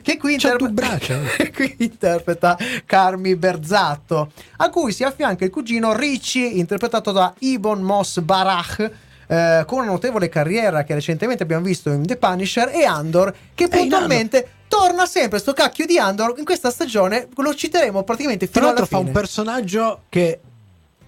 [0.00, 1.18] che qui, C'ha interpre- braccia.
[1.54, 8.20] qui interpreta Carmi Berzatto, a cui si affianca il cugino Ricci, interpretato da Ibon Moss
[8.20, 8.90] Barach.
[9.26, 13.64] eh, con una notevole carriera che recentemente abbiamo visto in The Punisher e Andor che
[13.64, 18.60] Eh, puntualmente torna sempre sto cacchio di Andor in questa stagione lo citeremo praticamente Tra
[18.60, 20.40] fino alla l'altro fa fine un personaggio che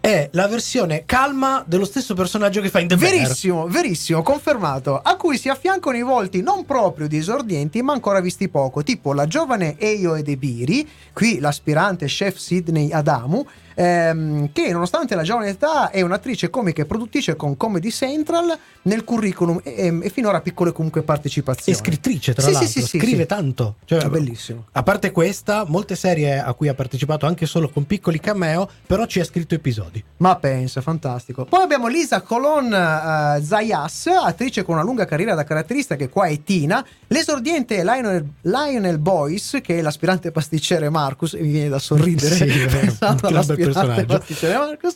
[0.09, 3.13] è la versione calma dello stesso personaggio che fa in The Bear.
[3.13, 4.99] Verissimo, verissimo, confermato.
[4.99, 9.13] A cui si affiancano i volti non proprio di esordienti, ma ancora visti poco, tipo
[9.13, 13.47] la giovane Eio Edebiri, qui l'aspirante chef Sidney Adamu,
[13.83, 19.05] ehm, che nonostante la giovane età è un'attrice comica e produttrice con Comedy Central nel
[19.05, 21.79] curriculum e, e finora piccole comunque E partecipazioni.
[21.79, 23.77] scrittrice, tra Sì, l'altro, sì, sì, scrive tanto.
[23.85, 24.67] Cioè, È bellissimo.
[24.73, 29.07] A parte questa, molte serie a cui ha partecipato anche solo con piccoli cameo, però
[29.07, 30.03] ci ha scritto episodi.
[30.19, 31.45] Ma pensa, fantastico.
[31.45, 36.27] Poi abbiamo Lisa Colon eh, Zayas, attrice con una lunga carriera da caratterista che qua
[36.27, 36.85] è Tina.
[37.09, 42.47] L'esordiente Lionel, Lionel Boyce, che è l'aspirante pasticcere Marcus, e mi viene da sorridere Sì,
[42.69, 44.23] pensando all'aspirante personaggio.
[44.59, 44.95] Marcus.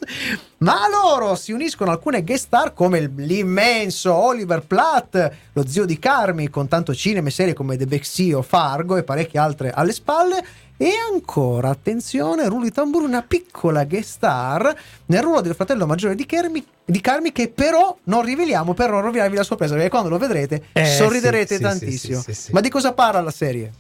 [0.59, 5.99] Ma a loro si uniscono alcune guest star come l'immenso Oliver Platt, lo zio di
[5.99, 10.45] Carmi, con tanto cinema e serie come The Bexio, Fargo e parecchie altre alle spalle.
[10.77, 14.75] E ancora, attenzione, rullo di tamburo, una piccola guest star
[15.07, 19.01] nel ruolo del fratello maggiore di, Kermi- di Carmi, che però non riveliamo per non
[19.03, 22.21] rovinarvi la sorpresa, perché quando lo vedrete Eh, sorriderete sì, tantissimo.
[22.21, 22.53] sì, sì.
[22.53, 23.71] Ma di cosa parla la serie?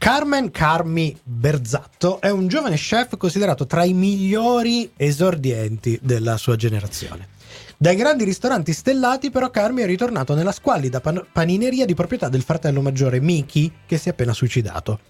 [0.00, 7.28] Carmen Carmi Berzatto è un giovane chef considerato tra i migliori esordienti della sua generazione.
[7.76, 12.44] Dai grandi ristoranti stellati, però, Carmi è ritornato nella squallida pan- panineria di proprietà del
[12.44, 15.00] fratello maggiore Miki, che si è appena suicidato.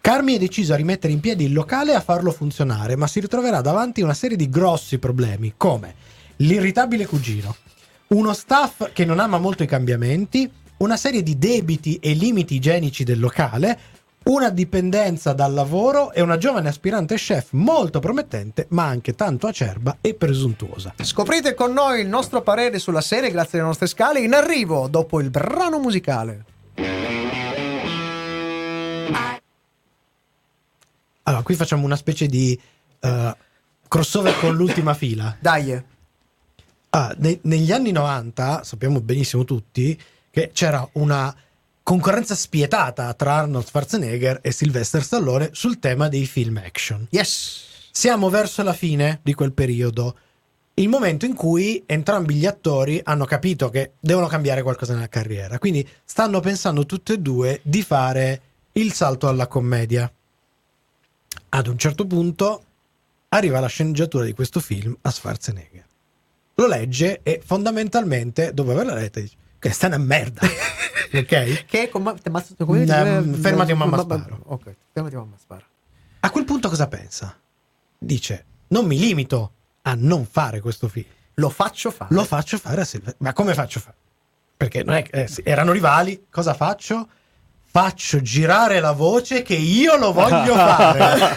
[0.00, 3.20] Carmi è deciso a rimettere in piedi il locale e a farlo funzionare, ma si
[3.20, 5.94] ritroverà davanti a una serie di grossi problemi, come
[6.38, 7.54] l'irritabile cugino,
[8.08, 13.04] uno staff che non ama molto i cambiamenti, una serie di debiti e limiti igienici
[13.04, 19.14] del locale, una dipendenza dal lavoro e una giovane aspirante chef molto promettente, ma anche
[19.14, 20.94] tanto acerba e presuntuosa.
[20.96, 25.20] Scoprite con noi il nostro parere sulla serie grazie alle nostre scale in arrivo dopo
[25.20, 26.44] il brano musicale.
[31.24, 32.58] Allora, qui facciamo una specie di
[33.00, 33.36] eh,
[33.88, 35.36] crossover con l'ultima fila.
[35.40, 35.82] Dai.
[36.90, 39.98] Ah, ne- negli anni 90, sappiamo benissimo tutti,
[40.30, 41.34] che c'era una
[41.82, 47.06] concorrenza spietata tra Arnold Schwarzenegger e Sylvester Stallone sul tema dei film action.
[47.10, 47.88] Yes.
[47.90, 50.16] Siamo verso la fine di quel periodo,
[50.74, 55.58] il momento in cui entrambi gli attori hanno capito che devono cambiare qualcosa nella carriera,
[55.58, 58.40] quindi stanno pensando tutti e due di fare
[58.72, 60.10] il salto alla commedia.
[61.50, 62.64] Ad un certo punto
[63.28, 65.84] arriva la sceneggiatura di questo film a Schwarzenegger.
[66.54, 70.40] Lo legge e fondamentalmente, dopo averla letta, dice: Questa è una merda.
[71.14, 71.64] ok?
[71.66, 72.94] Che com- te mazzo- come dice-
[73.40, 74.40] fermati, mamma ma- ma- sparo.
[74.46, 75.64] Ok, fermati mamma sparo.
[76.20, 77.38] A quel punto cosa pensa?
[77.96, 81.06] Dice: Non mi limito a non fare questo film.
[81.34, 82.12] Lo faccio fare.
[82.12, 83.18] Lo faccio fare a Silvestro.
[83.24, 83.96] Ma come faccio fare?
[84.56, 86.26] Perché non è, che- eh, erano rivali.
[86.28, 87.08] Cosa faccio?
[87.74, 91.36] Faccio girare la voce che io lo voglio fare.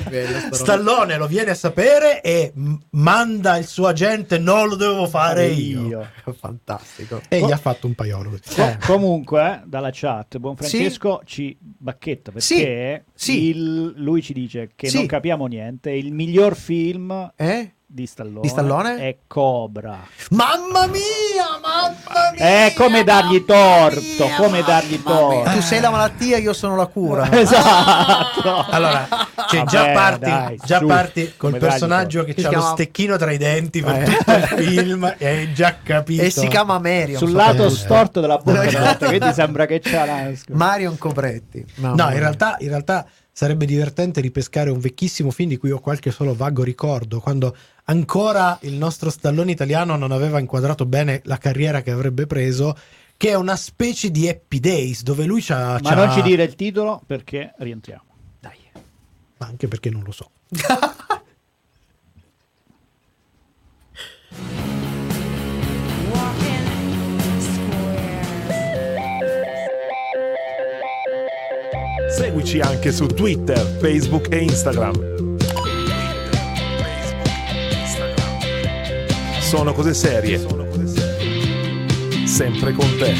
[0.08, 0.38] Bello.
[0.54, 4.38] Stallone lo viene a sapere e m- manda il suo agente.
[4.38, 6.08] Non lo devo fare io.
[6.40, 7.20] Fantastico.
[7.28, 7.46] E Oh.
[7.48, 8.30] gli ha fatto un paiolo.
[8.30, 8.54] così.
[8.54, 13.42] Co- comunque, eh, dalla chat, buon Francesco ci bacchetta perché Sì, sì.
[13.48, 14.96] il- lui ci dice che Sì.
[14.96, 15.90] non capiamo niente.
[15.90, 17.72] Il miglior film Eh?
[17.94, 18.96] Di Stallone, Di Stallone?
[18.96, 20.00] è Cobra.
[20.30, 22.66] Mamma mia, mamma mia.
[22.66, 25.48] È come dargli torto, come dargli torto.
[25.52, 27.30] Tu sei la malattia, io sono la cura.
[27.44, 28.66] Esatto.
[28.68, 29.06] Allora,
[29.48, 33.16] cioè, già Vabbè, parti, dai, già su, parti col personaggio che Si ha lo stecchino
[33.16, 34.04] tra i denti per Eh.
[34.04, 36.22] tutto il film e hai già capito.
[36.24, 37.18] E si chiama Marion.
[37.18, 37.70] Sul lato Eh.
[37.70, 40.30] storto della bocca, quindi sembra che c'ha la...
[40.48, 41.64] Marion Cobretti.
[41.76, 42.18] Mamma No, in mia.
[42.18, 46.62] realtà, in realtà sarebbe divertente ripescare un vecchissimo film di cui ho qualche solo vago
[46.62, 47.54] ricordo, quando
[47.84, 52.76] ancora il nostro stallone italiano non aveva inquadrato bene la carriera che avrebbe preso,
[53.16, 55.78] che è una specie di Happy Days, dove lui c'ha...
[55.82, 58.04] Ma c'ha- non ci dire il titolo perché rientriamo.
[58.40, 58.58] Dai.
[59.38, 60.30] Ma anche perché non lo so.
[72.10, 75.33] Seguici anche su Twitter, Facebook e Instagram.
[79.56, 80.40] Sono cose serie.
[82.26, 83.14] Sempre con te.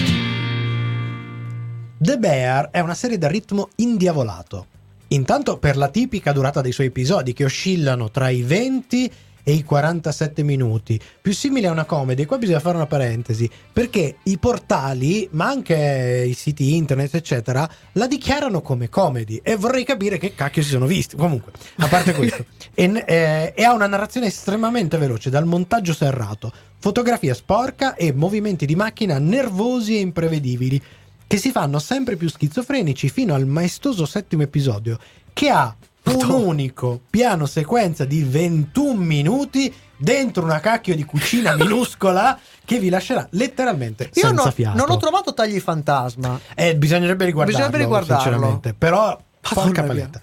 [1.96, 4.66] The Bear è una serie da ritmo indiavolato.
[5.08, 9.10] Intanto per la tipica durata dei suoi episodi che oscillano tra i 20 e
[9.52, 12.24] i 47 minuti, più simile a una comedy.
[12.24, 18.06] Qua bisogna fare una parentesi, perché i portali, ma anche i siti internet, eccetera, la
[18.06, 21.16] dichiarano come comedy e vorrei capire che cacchio si sono visti.
[21.16, 26.52] Comunque, a parte questo, e, eh, e ha una narrazione estremamente veloce, dal montaggio serrato,
[26.78, 30.82] fotografia sporca e movimenti di macchina nervosi e imprevedibili
[31.26, 34.98] che si fanno sempre più schizofrenici fino al maestoso settimo episodio,
[35.32, 42.38] che ha un unico piano sequenza di 21 minuti dentro una cacchio di cucina minuscola
[42.64, 44.76] che vi lascerà letteralmente Io senza no- fiato.
[44.76, 46.38] non ho trovato tagli fantasma.
[46.54, 48.22] Eh, bisognerebbe riguardarlo, Bisognerebbe riguardarlo.
[48.22, 48.74] sinceramente.
[48.74, 50.20] Però, porca paletta.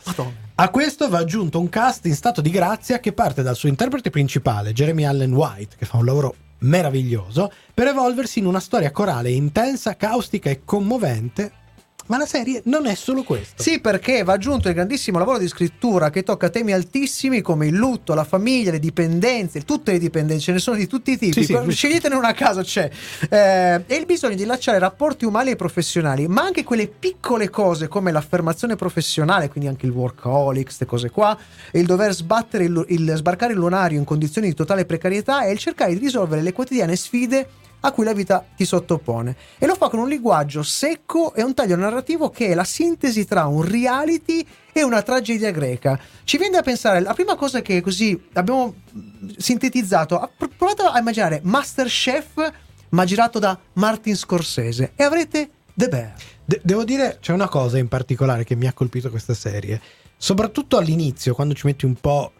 [0.55, 4.11] A questo va aggiunto un cast in stato di grazia che parte dal suo interprete
[4.11, 9.31] principale, Jeremy Allen White, che fa un lavoro meraviglioso, per evolversi in una storia corale
[9.31, 11.51] intensa, caustica e commovente.
[12.07, 13.61] Ma la serie non è solo questo.
[13.61, 17.75] Sì, perché va aggiunto il grandissimo lavoro di scrittura che tocca temi altissimi come il
[17.75, 21.43] lutto, la famiglia, le dipendenze, tutte le dipendenze, ce ne sono di tutti i tipi.
[21.43, 21.71] Sì, sì.
[21.71, 22.89] Sceglietene una a caso, c'è.
[23.29, 27.87] Eh, e il bisogno di lasciare rapporti umani e professionali, ma anche quelle piccole cose
[27.87, 31.37] come l'affermazione professionale, quindi anche il workaholic, queste cose qua,
[31.71, 35.51] e il dover sbattere il, il sbarcare il lunario in condizioni di totale precarietà e
[35.51, 37.47] il cercare di risolvere le quotidiane sfide
[37.81, 39.35] a cui la vita ti sottopone.
[39.57, 43.25] E lo fa con un linguaggio secco e un taglio narrativo che è la sintesi
[43.25, 45.99] tra un reality e una tragedia greca.
[46.23, 50.97] Ci viene da pensare, la prima cosa che così abbiamo mm, sintetizzato, pr- provate a
[50.97, 52.51] immaginare Masterchef
[52.89, 56.13] ma girato da Martin Scorsese e avrete The Bear.
[56.45, 59.81] De- devo dire, c'è una cosa in particolare che mi ha colpito questa serie.
[60.17, 62.33] Soprattutto all'inizio, quando ci metti un po'.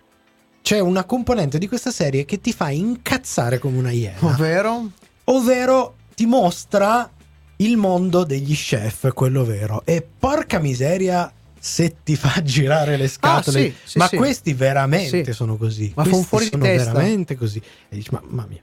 [0.61, 4.19] C'è una componente di questa serie che ti fa incazzare come una iena.
[4.19, 4.91] Ovvero?
[5.35, 7.09] Ovvero ti mostra
[7.57, 9.81] il mondo degli chef, quello vero.
[9.85, 13.59] E porca miseria se ti fa girare le scatole.
[13.59, 14.17] Ah, sì, sì, ma sì.
[14.17, 15.33] questi veramente Sì.
[15.33, 15.91] sono così.
[15.95, 16.91] Ma Questi fuori sono testa.
[16.91, 17.59] veramente così.
[17.89, 18.61] E dici, ma- mamma mia.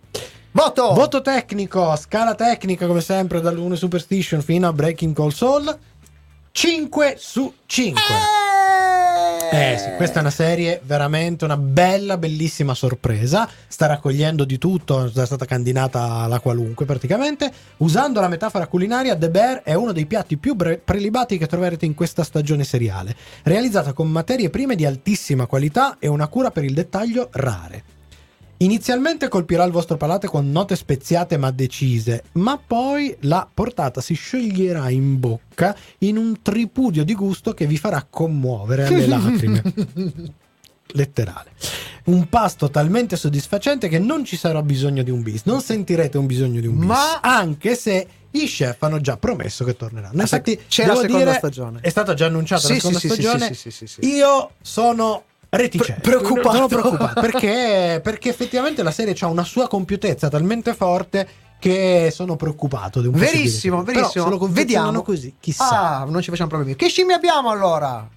[0.51, 0.93] Voto!
[0.95, 5.79] Voto tecnico, scala tecnica come sempre dall'1 Superstition fino a Breaking Call Soul.
[6.51, 8.01] 5 su 5.
[8.03, 8.48] Eh
[9.79, 13.49] sì, questa è una serie veramente una bella, bellissima sorpresa.
[13.67, 17.51] Sta raccogliendo di tutto, è stata candidata alla qualunque praticamente.
[17.79, 21.87] Usando la metafora culinaria, The Bear è uno dei piatti più bre- prelibati che troverete
[21.87, 23.15] in questa stagione seriale.
[23.43, 27.97] Realizzata con materie prime di altissima qualità e una cura per il dettaglio rare.
[28.61, 34.15] Inizialmente colpirà il vostro palato con note speziate ma decise, ma poi la portata si
[34.15, 39.63] scioglierà in bocca in un tripudio di gusto che vi farà commuovere alle lacrime.
[40.93, 41.51] Letterale.
[42.05, 45.43] Un pasto talmente soddisfacente che non ci sarà bisogno di un bis.
[45.45, 46.87] Non sentirete un bisogno di un bis.
[46.87, 50.21] Ma- anche se i chef hanno già promesso che torneranno.
[50.21, 51.79] Infatti, c'è la seconda dire, stagione.
[51.81, 53.47] È stata già annunciata Sì, la seconda sì, stagione.
[53.49, 54.01] sì, sì, sì, sì.
[54.07, 56.01] Io sono reticente.
[56.01, 56.55] Pre- preoccupato.
[56.57, 62.37] Sono preoccupato perché, perché effettivamente la serie ha una sua compiutezza talmente forte che sono
[62.37, 64.11] preoccupato di un Verissimo, verissimo.
[64.13, 65.03] Però se lo confezionano Vediamo.
[65.03, 65.99] così, chissà.
[66.01, 66.77] Ah, non ci facciamo problemi.
[66.77, 68.09] Che scimmie abbiamo allora?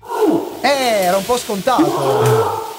[0.62, 2.70] Eh, era un po' scontato.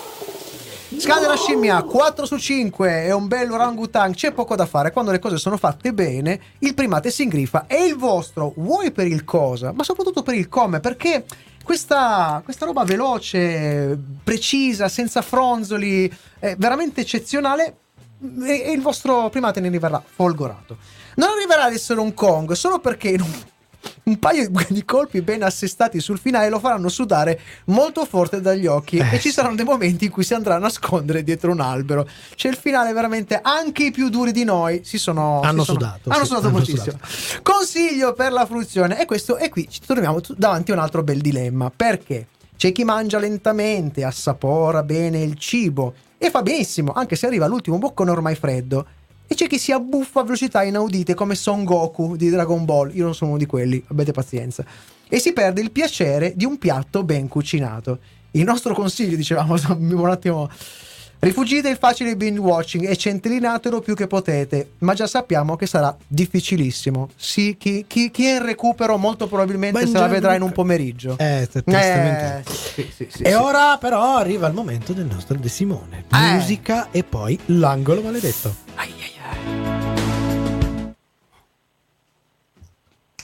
[0.96, 4.12] Scade la scimmia 4 su 5 è un bel orangutan.
[4.12, 4.92] C'è poco da fare.
[4.92, 7.64] Quando le cose sono fatte bene, il primate si ingrifa.
[7.66, 11.24] E il vostro, vuoi per il cosa, ma soprattutto per il come, perché
[11.62, 17.76] questa, questa roba veloce, precisa, senza fronzoli, è veramente eccezionale.
[18.44, 20.76] E, il vostro primate ne rimarrà folgorato.
[21.16, 23.32] Non arriverà ad essere un Kong solo perché in un,
[24.04, 28.96] un paio di colpi ben assestati sul finale lo faranno sudare molto forte dagli occhi
[28.96, 32.08] Eh, e ci saranno dei momenti in cui si andrà a nascondere dietro un albero.
[32.34, 35.78] C'è il finale veramente anche i più duri di noi si sono Hanno si sono-
[35.78, 36.98] sudato, Hanno sì, sudato hanno moltissimo.
[37.42, 41.20] Consiglio per la fruizione e questo e qui ci troviamo davanti a un altro bel
[41.20, 47.26] dilemma perché c'è chi mangia lentamente, assapora bene il cibo e fa benissimo, anche se
[47.26, 48.86] arriva all'ultimo boccone ormai freddo.
[49.32, 52.94] E c'è chi si abbuffa a velocità inaudite come Son Goku di Dragon Ball.
[52.94, 54.62] Io non sono uno di quelli, abbiate pazienza.
[55.08, 58.00] E si perde il piacere di un piatto ben cucinato.
[58.32, 60.50] Il nostro consiglio, dicevamo un attimo.
[61.18, 65.96] Rifugite il facile binge watching e centellinatelo più che potete, ma già sappiamo che sarà
[66.06, 67.08] difficilissimo.
[67.16, 70.52] Sì, chi, chi- chi è in recupero molto probabilmente se la Benjamin vedrà in un
[70.52, 71.16] pomeriggio.
[71.18, 71.48] Eh.
[71.64, 76.04] Eh, sì, sì, sì, e ora però arriva il momento del nostro De Simone.
[76.12, 76.34] Eh.
[76.34, 78.54] Musica e poi l'angolo maledetto.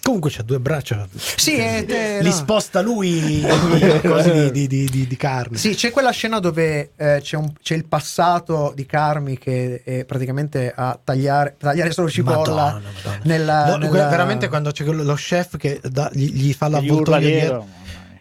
[0.08, 1.06] Comunque c'ha due braccia.
[1.14, 2.34] Sì, eh, te- Li no.
[2.34, 3.44] sposta lui
[4.02, 5.58] cose di, di- di- di- di carne.
[5.58, 10.06] Sì, c'è quella scena dove eh, c'è, un- c'è il passato di Carmi che è
[10.06, 12.72] praticamente a tagliare, tagliare solo cipolla Madonna,
[13.04, 13.20] Madonna.
[13.24, 17.66] nella, No, nella- Veramente quando c'è lo chef che dà- gli, gli fa l'avvoltoio dietro.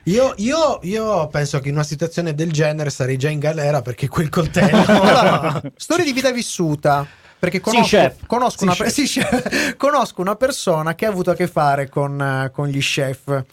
[0.03, 4.09] Io, io- io penso che in una situazione del genere sarei già in galera perché
[4.09, 4.83] quel coltello.
[4.87, 7.07] Allora, storia di vita vissuta.
[7.39, 8.25] Perché conosco, chef.
[8.25, 9.75] conosco Sì, una, sì, chef.
[9.77, 13.43] conosco una persona che ha avuto a che fare con, eh, con gli chef,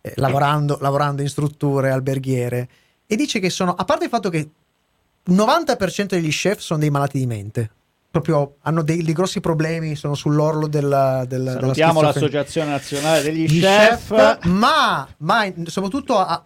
[0.00, 2.68] eh, lavorando, lavorando in strutture alberghiere,
[3.06, 4.38] e dice che sono, a parte il fatto che
[5.24, 7.70] il 90% degli chef sono dei malati di mente,
[8.10, 12.06] proprio hanno dei, dei grossi problemi, sono sull'orlo della, del, della Salutiamo schizofrenia.
[12.06, 14.08] l'Associazione Nazionale degli Gli Chef.
[14.14, 14.44] chef.
[14.44, 16.44] ma, ma soprattutto a-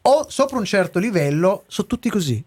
[0.00, 2.42] o sopra un certo livello sono tutti così.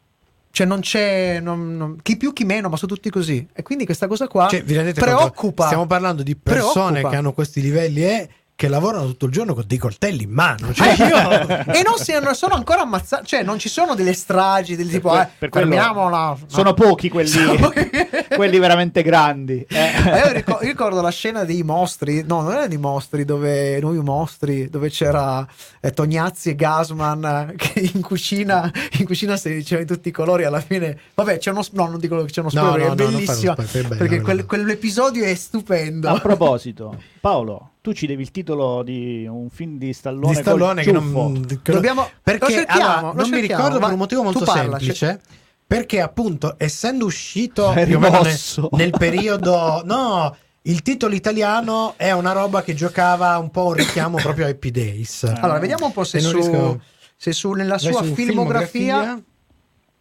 [0.51, 3.47] Cioè non c'è non- non- chi più chi meno, ma sono tutti così.
[3.53, 5.15] E quindi questa cosa qua Cioè, rendete conto?
[5.15, 5.65] preoccupa.
[5.65, 7.09] Stiamo parlando di persone Preoccupa.
[7.09, 8.29] che hanno questi livelli e
[8.62, 10.71] che lavorano tutto il giorno con dei coltelli in mano.
[10.71, 14.76] Cioè, Eh, io- e non, si, sono ancora ammazzati, cioè non ci sono delle stragi
[14.76, 16.38] del tipo, que- eh, per quello fermiamola.
[16.45, 17.32] Sono pochi quelli,
[18.36, 19.65] quelli veramente grandi.
[19.67, 19.76] Eh.
[19.76, 23.80] Eh, io ricor- io ricordo la scena dei mostri, no, non era di mostri, dove
[23.80, 25.43] nuovi mostri, dove c'era
[25.80, 30.12] eh, Tognazzi e Gasman eh, che in cucina, in cucina si diceva in tutti i
[30.12, 30.43] colori.
[30.43, 32.95] Alla fine, vabbè, c'è uno, no, non dico che c'è uno No, spoiler, no, è
[32.95, 36.10] no, fare bellissimo spoiler, è bello, perché quel- quell'episodio è stupendo.
[36.10, 40.84] A proposito, Paolo, tu ci devi il titolo di un film di Stallone, di Stallone
[40.84, 41.04] che non,
[41.46, 44.78] che non- Dobbiamo- perché cerchiamo, allora, lo non mi ricordo per un motivo molto parla,
[44.78, 45.20] semplice
[45.65, 48.38] perché appunto essendo uscito più o meno nel,
[48.72, 54.17] nel periodo no il titolo italiano è una roba che giocava un po' un richiamo
[54.22, 55.24] proprio a Happy Days.
[55.24, 56.82] Allora, vediamo un po' se su, riesco-
[57.15, 59.20] se su nella sua su filmografia,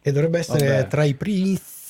[0.03, 0.87] e dovrebbe essere Vabbè.
[0.87, 1.15] tra i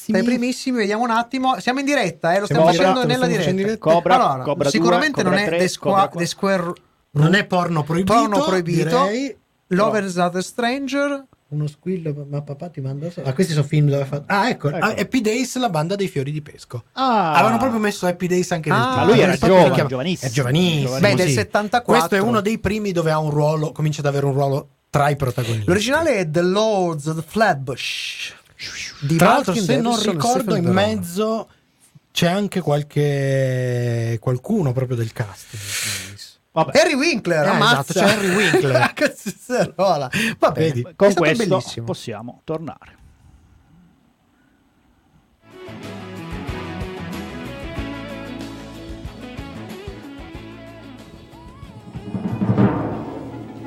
[0.06, 1.60] primissimi dai primissimi, vediamo un attimo.
[1.60, 3.52] Siamo in diretta, eh, lo stiamo in facendo nella diretta.
[3.52, 3.78] diretta.
[3.78, 6.20] Cobra, Cobra sicuramente 2, non Cobra è 3, The, Squa- Cobra 4.
[6.20, 6.74] The Square
[7.12, 8.84] non è porno proibito Porno proibito.
[9.08, 9.36] direi.
[9.68, 11.26] Lovers are the Stranger.
[11.52, 14.48] uno squillo ma papà ti manda so- ah questi sono film dove ha fatto ah
[14.48, 14.86] ecco, Ecco.
[14.86, 17.34] Ah, Happy Days la banda dei fiori di pesco Ah.
[17.34, 19.06] Avevano proprio messo Happy Days anche nel Ah, titolo.
[19.06, 20.30] ma lui era giovane, giovanissimo.
[20.30, 21.00] È giovanissimo.
[21.00, 21.34] Beh, del sì.
[21.34, 21.92] 74.
[21.94, 25.10] Questo è uno dei primi dove ha un ruolo, comincia ad avere un ruolo tra
[25.10, 25.66] i protagonisti.
[25.68, 28.34] L'originale è The Lords of the Flatbush.
[29.02, 31.50] Di Tra l'altro, se non ricordo, in mezzo
[32.12, 35.58] c'è anche qualche qualcuno proprio del cast.
[36.54, 38.92] Vabbè, Harry Winkler, Eh, esatto, c'è Harry Winkler.
[38.94, 40.10] Cazzarola.
[40.38, 41.86] Va bene, con stato questo bellissimo.
[41.86, 43.00] possiamo tornare.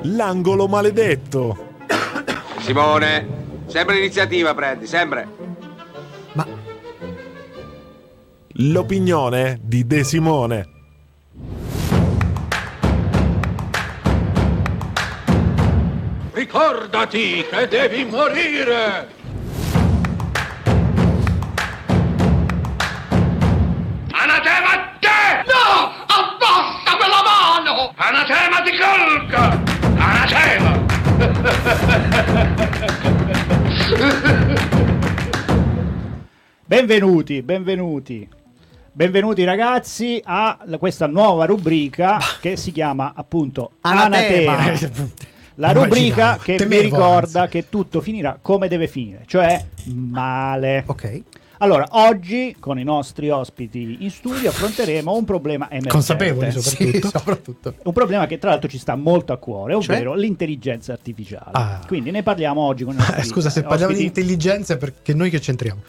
[0.03, 1.73] L'angolo maledetto.
[2.61, 3.44] Simone,
[3.75, 5.27] sempre l'iniziativa prendi, sempre.
[6.35, 6.47] Ma
[8.59, 10.69] L'opinione di De Simone.
[16.31, 19.09] Ricordati che devi morire!
[24.13, 25.43] Anatema a te!
[25.49, 25.91] No!
[26.07, 27.93] Abbassa quella mano!
[27.97, 29.61] Anatema ti colga!
[29.97, 30.83] Anatema!
[36.65, 38.27] Benvenuti, benvenuti.
[38.91, 44.57] Benvenuti ragazzi a questa nuova rubrica che si chiama appunto Anatema.
[44.57, 45.09] Anatema.
[45.57, 47.53] La rubrica che vi temevo, ricorda anzi.
[47.53, 49.63] che tutto finirà come deve finire, cioè
[49.93, 50.85] male.
[50.87, 51.23] ok.
[51.65, 55.89] Allora, oggi con i nostri ospiti in studio affronteremo un problema emergente.
[55.89, 57.09] Consapevoli Sì, soprattutto.
[57.09, 57.75] soprattutto.
[57.85, 59.95] Un problema che tra l'altro ci sta molto a cuore, Cioè?
[59.97, 61.49] ovvero l'intelligenza artificiale.
[61.53, 61.81] Ah.
[61.87, 64.21] Quindi ne parliamo oggi con i nostri Eh, Scusa, se parliamo di ospiti.
[64.21, 65.81] intelligenza, perché noi che c'entriamo?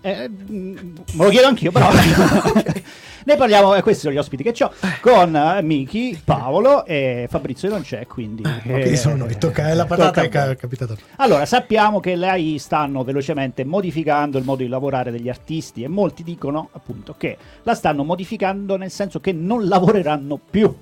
[0.00, 0.76] Eh, mm,
[1.12, 1.88] me lo chiedo anch'io, però.
[3.24, 7.68] ne parliamo, e questi sono gli ospiti che ho, con eh, Miki, Paolo e Fabrizio
[7.68, 8.42] non c'è, quindi...
[8.44, 9.36] Ok, eh, sono noi.
[9.38, 10.94] Tocca, eh, la patata a è capitata.
[11.16, 15.88] Allora, sappiamo che le AI stanno velocemente modificando il modo di lavorare degli artisti e
[15.88, 20.74] molti dicono appunto che la stanno modificando nel senso che non lavoreranno più.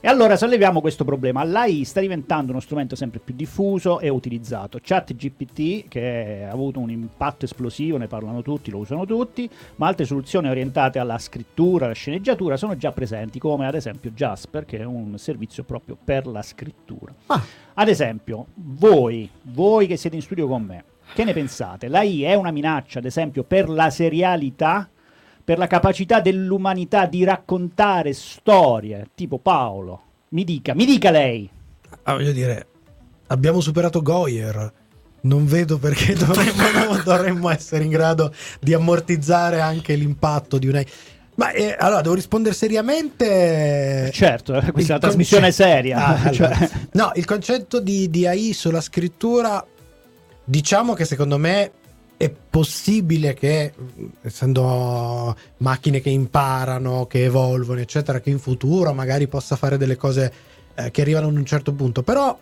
[0.00, 1.44] E allora solleviamo questo problema.
[1.44, 4.78] L'AI sta diventando uno strumento sempre più diffuso e utilizzato.
[4.82, 10.04] ChatGPT, che ha avuto un impatto esplosivo, ne parlano tutti, lo usano tutti, ma altre
[10.04, 14.84] soluzioni orientate alla scrittura, alla sceneggiatura sono già presenti, come ad esempio Jasper, che è
[14.84, 17.14] un servizio proprio per la scrittura.
[17.26, 17.42] Ah,
[17.74, 20.84] Ad esempio, voi, voi che siete in studio con me,
[21.14, 21.88] che ne pensate?
[21.88, 24.88] La I è una minaccia, ad esempio, per la serialità,
[25.46, 30.00] per la capacità dell'umanità di raccontare storie, tipo Paolo?
[30.30, 31.48] Mi dica, mi dica lei.
[32.02, 32.66] Ah, voglio dire,
[33.28, 34.72] abbiamo superato Goyer.
[35.20, 40.82] Non vedo perché dovremmo, dovremmo essere in grado di ammortizzare anche l'impatto di una.
[41.36, 44.10] Ma eh, allora devo rispondere seriamente.
[44.12, 46.06] Certo, eh, questa è una trasmissione concetto- seria.
[46.06, 46.70] Ah, cioè- allora.
[46.90, 49.64] No, il concetto di, di AI sulla scrittura,
[50.44, 51.70] diciamo che secondo me
[52.56, 53.74] possibile che,
[54.22, 60.32] essendo macchine che imparano, che evolvono, eccetera, che in futuro magari possa fare delle cose
[60.74, 62.02] eh, che arrivano ad un certo punto.
[62.02, 62.38] Però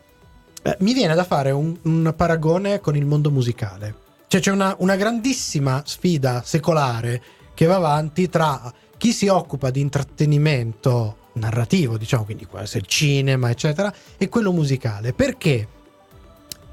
[0.63, 3.93] eh, mi viene da fare un, un paragone con il mondo musicale.
[4.29, 7.21] Cioè c'è una, una grandissima sfida secolare
[7.53, 12.87] che va avanti tra chi si occupa di intrattenimento narrativo, diciamo, quindi può essere il
[12.87, 15.13] cinema, eccetera, e quello musicale.
[15.13, 15.67] Perché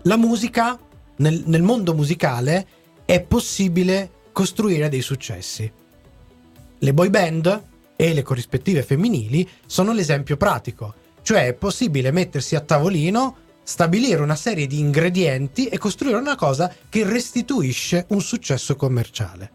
[0.03, 0.77] la musica,
[1.15, 2.67] nel, nel mondo musicale,
[3.05, 5.71] è possibile costruire dei successi.
[6.79, 7.63] Le boy band
[7.95, 10.93] e le corrispettive femminili sono l'esempio pratico.
[11.21, 16.73] Cioè è possibile mettersi a tavolino, stabilire una serie di ingredienti e costruire una cosa
[16.89, 19.51] che restituisce un successo commerciale.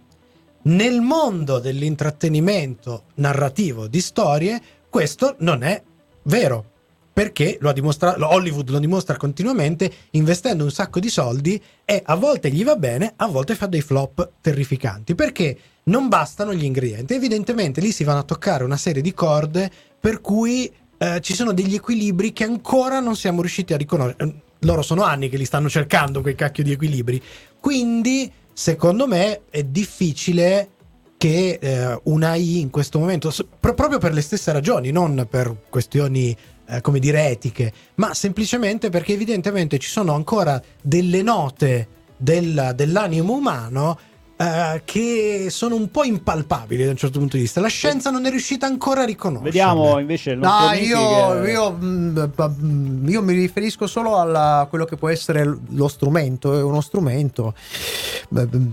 [0.62, 5.82] Nel mondo dell'intrattenimento narrativo di storie, questo non è
[6.24, 6.72] vero.
[7.16, 12.14] Perché lo ha dimostrato, Hollywood lo dimostra continuamente investendo un sacco di soldi e a
[12.14, 15.14] volte gli va bene, a volte fa dei flop terrificanti.
[15.14, 17.14] Perché non bastano gli ingredienti.
[17.14, 21.54] Evidentemente lì si vanno a toccare una serie di corde per cui eh, ci sono
[21.54, 24.22] degli equilibri che ancora non siamo riusciti a riconoscere.
[24.22, 24.34] Eh,
[24.66, 27.22] Loro sono anni che li stanno cercando quei cacchio di equilibri.
[27.58, 30.68] Quindi, secondo me, è difficile
[31.16, 35.62] che eh, un'AI in questo momento, s- pro- proprio per le stesse ragioni, non per
[35.70, 36.36] questioni
[36.68, 43.34] eh, come dire etiche, ma semplicemente perché evidentemente ci sono ancora delle note del- dell'animo
[43.34, 43.98] umano
[44.38, 47.60] eh, che sono un po' impalpabili da un certo punto di vista.
[47.62, 49.50] La scienza non è riuscita ancora a riconoscere.
[49.50, 54.84] Vediamo invece il nostro No, io, che- io, mm, io mi riferisco solo a quello
[54.84, 57.54] che può essere lo strumento, è uno strumento,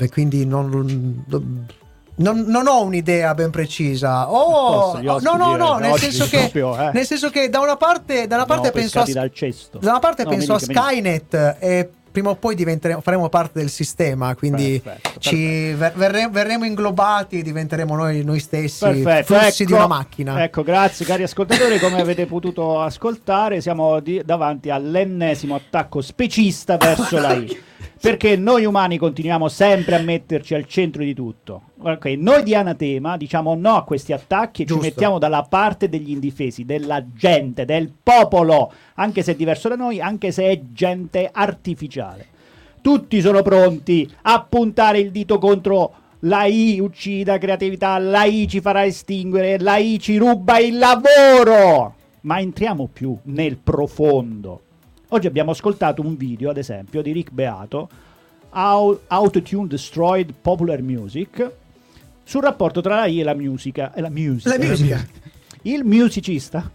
[0.09, 1.23] quindi non,
[2.15, 4.31] non- non ho un'idea ben precisa.
[4.31, 6.91] Oh, no, no, no, nel senso, che, proprio, eh.
[6.93, 9.77] nel senso che da una parte, da una parte Siamo penso a, pescati dal cesto.
[9.79, 10.59] da una parte No, penso a.
[10.59, 16.29] Skynet e prima o poi diventeremo, faremo parte del sistema, quindi Perfetto, ci ver- verre-
[16.29, 20.43] verremo inglobati e diventeremo noi, noi stessi Perfetto, flussi di ecco- una macchina.
[20.43, 27.17] Ecco, grazie cari ascoltatori, come avete potuto ascoltare siamo di- davanti all'ennesimo attacco specista verso
[27.19, 27.61] la I.
[28.03, 31.69] perché noi umani continuiamo sempre a metterci al centro di tutto.
[31.83, 34.83] Ok, noi di Anatema diciamo no a questi attacchi e Giusto.
[34.83, 39.77] ci mettiamo dalla parte degli indifesi, della gente, del popolo, anche se è diverso da
[39.77, 42.25] noi, anche se è gente artificiale.
[42.81, 45.93] Tutti sono pronti a puntare il dito contro
[46.25, 51.95] la I uccida creatività, la I ci farà estinguere, la I ci ruba il lavoro.
[52.23, 54.59] Ma entriamo più nel profondo.
[55.13, 57.87] Oggi abbiamo ascoltato un video, ad esempio, di Rick Beato,
[58.49, 61.51] How Autotune Destroyed Popular Music,
[62.23, 63.93] sul rapporto tra la I e la musica.
[63.93, 64.57] E la musica.
[64.57, 65.07] La musica.
[65.61, 66.67] Il musicista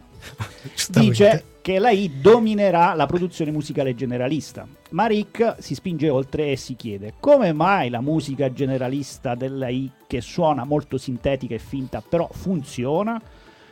[0.90, 4.68] dice che la I dominerà la produzione musicale generalista.
[4.90, 9.90] Ma Rick si spinge oltre e si chiede come mai la musica generalista della I,
[10.06, 13.20] che suona molto sintetica e finta, però funziona?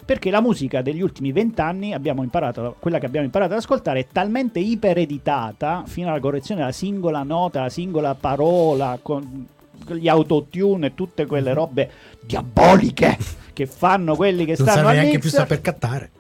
[0.07, 4.07] Perché la musica degli ultimi vent'anni, abbiamo imparato, quella che abbiamo imparato ad ascoltare, è
[4.11, 9.47] talmente ipereditata fino alla correzione della singola nota, la singola parola, con
[9.89, 11.91] gli autotune e tutte quelle robe
[12.25, 13.19] diaboliche
[13.53, 16.11] che fanno quelli che Non stanno al neanche mix più saper cattare.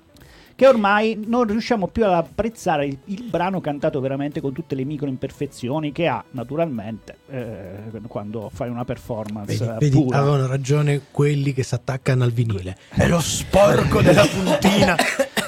[0.57, 4.85] Che ormai non riusciamo più ad apprezzare il, il brano cantato veramente con tutte le
[4.85, 11.03] micro imperfezioni che ha naturalmente eh, quando fai una performance Vedi, eh, vedi, avevano ragione
[11.11, 12.77] quelli che si attaccano al vinile.
[12.89, 14.97] È lo sporco della puntina.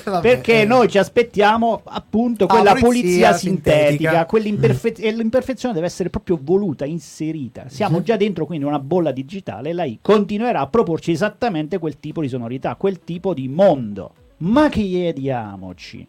[0.08, 0.64] Vabbè, Perché eh.
[0.64, 3.88] noi ci aspettiamo appunto quella pulizia pulizia sintetica.
[3.88, 7.64] sintetica, quell'imperfe- e l'imperfezione deve essere proprio voluta, inserita.
[7.68, 12.22] Siamo già dentro quindi una bolla digitale la I continuerà a proporci esattamente quel tipo
[12.22, 14.14] di sonorità, quel tipo di mondo.
[14.38, 16.06] Ma chiediamoci,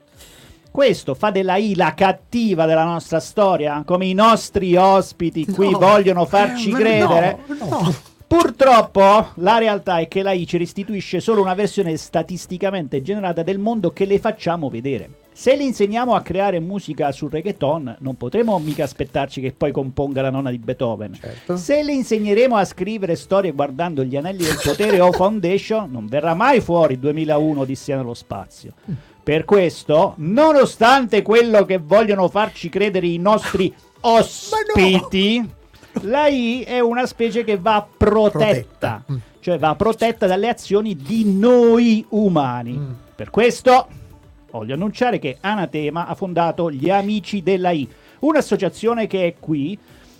[0.72, 5.80] questo fa della I la cattiva della nostra storia, come i nostri ospiti qui No.
[5.80, 7.38] vogliono farci Ma credere?
[7.48, 7.94] no, no.
[8.28, 13.58] Purtroppo la realtà è che la I ci restituisce solo una versione statisticamente generata del
[13.58, 15.10] mondo che le facciamo vedere.
[15.40, 20.22] Se le insegniamo a creare musica sul reggaeton, non potremo mica aspettarci che poi componga
[20.22, 21.14] la nonna di Beethoven.
[21.14, 21.56] Certo.
[21.56, 26.34] Se le insegneremo a scrivere storie guardando gli anelli del potere o Foundation, non verrà
[26.34, 28.74] mai fuori 2001 Odissea nello spazio.
[29.24, 35.50] Per questo, nonostante quello che vogliono farci credere i nostri ospiti,
[36.02, 39.04] la I è una specie che va protetta, Protetta.
[39.10, 39.18] Mm.
[39.40, 42.74] cioè va protetta dalle azioni di noi umani.
[42.74, 42.92] Mm.
[43.16, 43.88] Per questo
[44.52, 47.88] voglio annunciare che Anatema ha fondato gli Amici della I,
[48.20, 49.78] un'associazione che è qui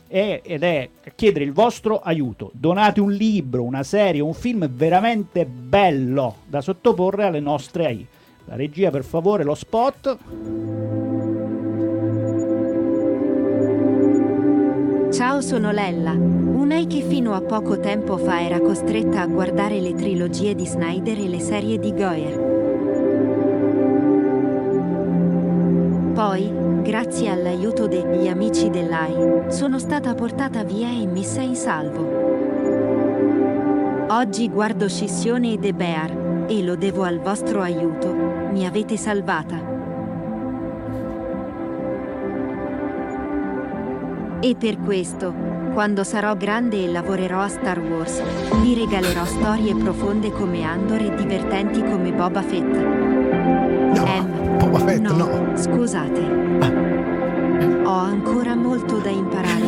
[0.08, 2.52] e- ed è chiedere il vostro aiuto.
[2.54, 8.08] Donate un libro, una serie, un film veramente bello da sottoporre alle nostre AI.
[8.46, 10.18] La regia, per favore, lo spot.
[15.12, 19.94] Ciao, sono Lella, una che fino a poco tempo fa era costretta a guardare le
[19.94, 22.79] trilogie di Snyder e le serie di Goyer.
[26.20, 26.52] Poi,
[26.82, 32.06] grazie all'aiuto degli amici dell'AI, sono stata portata via e messa in salvo.
[34.10, 38.14] Oggi guardo Scissione e The Bear e lo devo al vostro aiuto.
[38.52, 39.56] Mi avete salvata.
[44.42, 45.34] E per questo,
[45.72, 48.22] quando sarò grande e lavorerò a Star Wars,
[48.62, 53.39] vi regalerò storie profonde come Andor e divertenti come Boba Fett.
[54.90, 55.16] Fett, no.
[55.18, 56.20] no, scusate.
[57.84, 59.68] Ho ancora molto da imparare.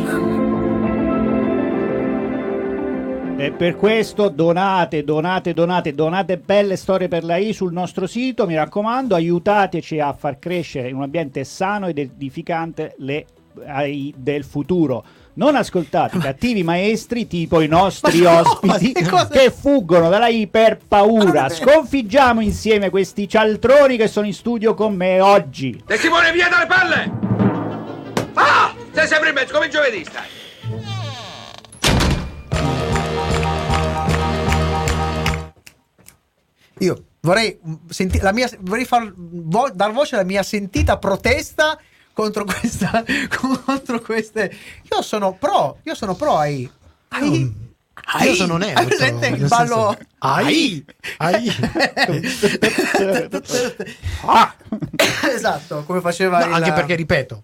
[3.38, 8.48] E per questo donate, donate, donate, donate belle storie per la I sul nostro sito,
[8.48, 13.26] mi raccomando, aiutateci a far crescere in un ambiente sano ed edificante le
[13.64, 15.04] AI del futuro.
[15.34, 20.28] Non ascoltate cattivi maestri tipo i nostri Ma no, ospiti ma che che fuggono dalla
[20.28, 21.46] I per paura.
[21.46, 21.50] Ah.
[21.50, 25.82] Sconfiggiamo insieme questi cialtroni che sono in studio con me oggi.
[25.86, 27.12] Te Simone, via dalle palle!
[28.34, 28.74] Ah!
[28.92, 30.40] Sei sempre in mezzo, come il giovedì stai.
[36.80, 37.60] Io vorrei,
[37.90, 41.80] senti- la mia, vorrei far, vo- dar voce alla mia sentita protesta
[42.14, 43.04] contro questa
[43.66, 44.52] contro queste
[44.92, 46.70] io sono pro io sono pro ai
[47.10, 47.70] ai
[48.14, 48.80] ai- Io sono neutro.
[48.80, 50.84] hai presente il ballo Ai!
[51.18, 51.52] Ai!
[54.26, 54.56] Ah!
[55.34, 57.44] esatto come faceva No, il- anche perché, ripeto,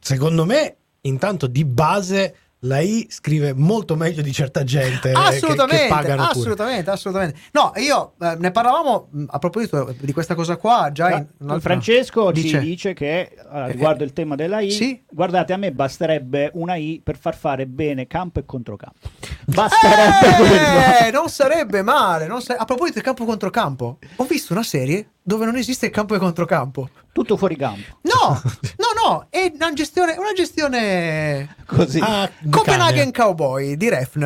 [0.00, 5.18] secondo me, intanto di base la I scrive molto meglio di certa gente eh, che-
[5.18, 6.38] assolutamente che, pagano pure.
[6.40, 11.10] assolutamente assolutamente no io eh, ne parlavamo mh, a proposito di questa cosa qua già
[11.10, 15.02] in un altro- Francesco Dice- ci dice che allora, riguardo il tema della I, Sì.
[15.10, 19.08] guardate, a me basterebbe una I per far fare bene campo e controcampo.
[19.46, 21.06] Basterebbe.
[21.06, 22.26] Eh, non sarebbe male.
[22.26, 25.86] non sa- A proposito del campo contro campo, ho visto una serie dove non esiste
[25.86, 26.88] il campo e controcampo.
[27.12, 27.98] Tutto fuori campo.
[28.02, 28.40] No,
[28.78, 32.00] no, no, è una gestione, una gestione Così.
[32.02, 32.28] Ah,
[32.58, 33.26] Copenhagen cane.
[33.26, 34.20] Cowboy di Refn.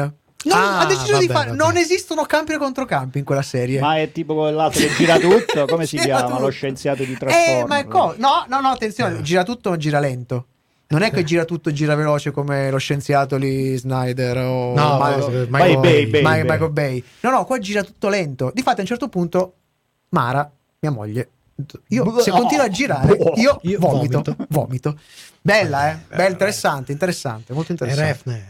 [0.47, 1.51] Non, Ah, ha deciso di vabbè, fare.
[1.51, 1.63] vabbè.
[1.63, 3.81] Non esistono campi e controcampi in quella serie.
[3.81, 5.65] Ma è tipo quell'altro che gira tutto.
[5.67, 6.31] Come si Gira chiama?
[6.31, 6.41] tutto.
[6.43, 7.63] Lo scienziato di Transformers.
[7.63, 10.47] Eh, ma è co- no, no, no, attenzione, gira tutto o gira lento.
[10.89, 15.35] Non è che gira tutto, gira veloce come lo scienziato lì Snyder o No, Michael,
[15.35, 16.43] eh, Michael Bay, Bay, Michael- Bay.
[16.45, 17.05] Michael Bay.
[17.21, 18.53] No, no, qua gira tutto lento.
[18.55, 19.55] Difatti a un certo punto
[20.11, 20.49] Mara,
[20.79, 21.29] mia moglie,
[21.89, 22.37] io se No.
[22.37, 23.33] continua a girare, Boh.
[23.37, 24.47] io, Io vomito, vomito.
[24.49, 24.99] vomito.
[25.41, 25.99] Bella, eh?
[26.09, 28.13] Bella, interessante, interessante, molto E interessante.
[28.13, 28.47] Refne.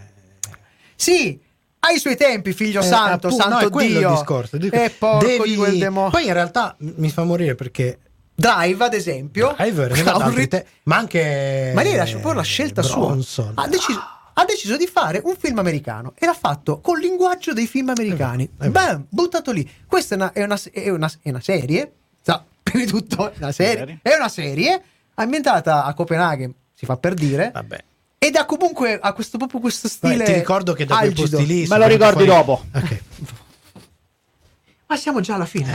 [0.95, 1.39] Sì,
[1.81, 4.09] ai suoi tempi, figlio Eh, santo, appunto, santo no, è quello Dio.
[4.11, 4.57] il discorso.
[4.57, 6.11] Dico, E porco devi- di quel demonio.
[6.11, 7.99] Poi in realtà mi fa morire perché
[8.35, 13.23] Drive, ad esempio, altri rit- te- ma anche Ma lei era proprio la scelta Bronson.
[13.23, 13.53] sua.
[13.55, 13.99] Ha deciso,
[14.35, 18.47] ha deciso di fare un film americano e l'ha fatto col linguaggio dei film americani.
[18.61, 18.71] Eh eh.
[18.71, 19.67] Bam, buttato lì.
[19.87, 21.93] Questa è una, è una- è una- è una serie.
[22.27, 24.01] Sa, prima di tutto, è una serie.
[24.03, 24.83] È una serie
[25.15, 27.51] ambientata a Copenaghen, si fa per dire.
[27.53, 27.85] Vabbè.
[28.19, 30.25] Ed ha comunque ha questo, proprio questo stile.
[30.25, 31.37] ti ricordo che da quei algido.
[31.37, 32.65] posti lì Me lo ricordi fuori- dopo.
[32.75, 33.03] Ok.
[34.89, 35.75] Ma siamo già alla fine.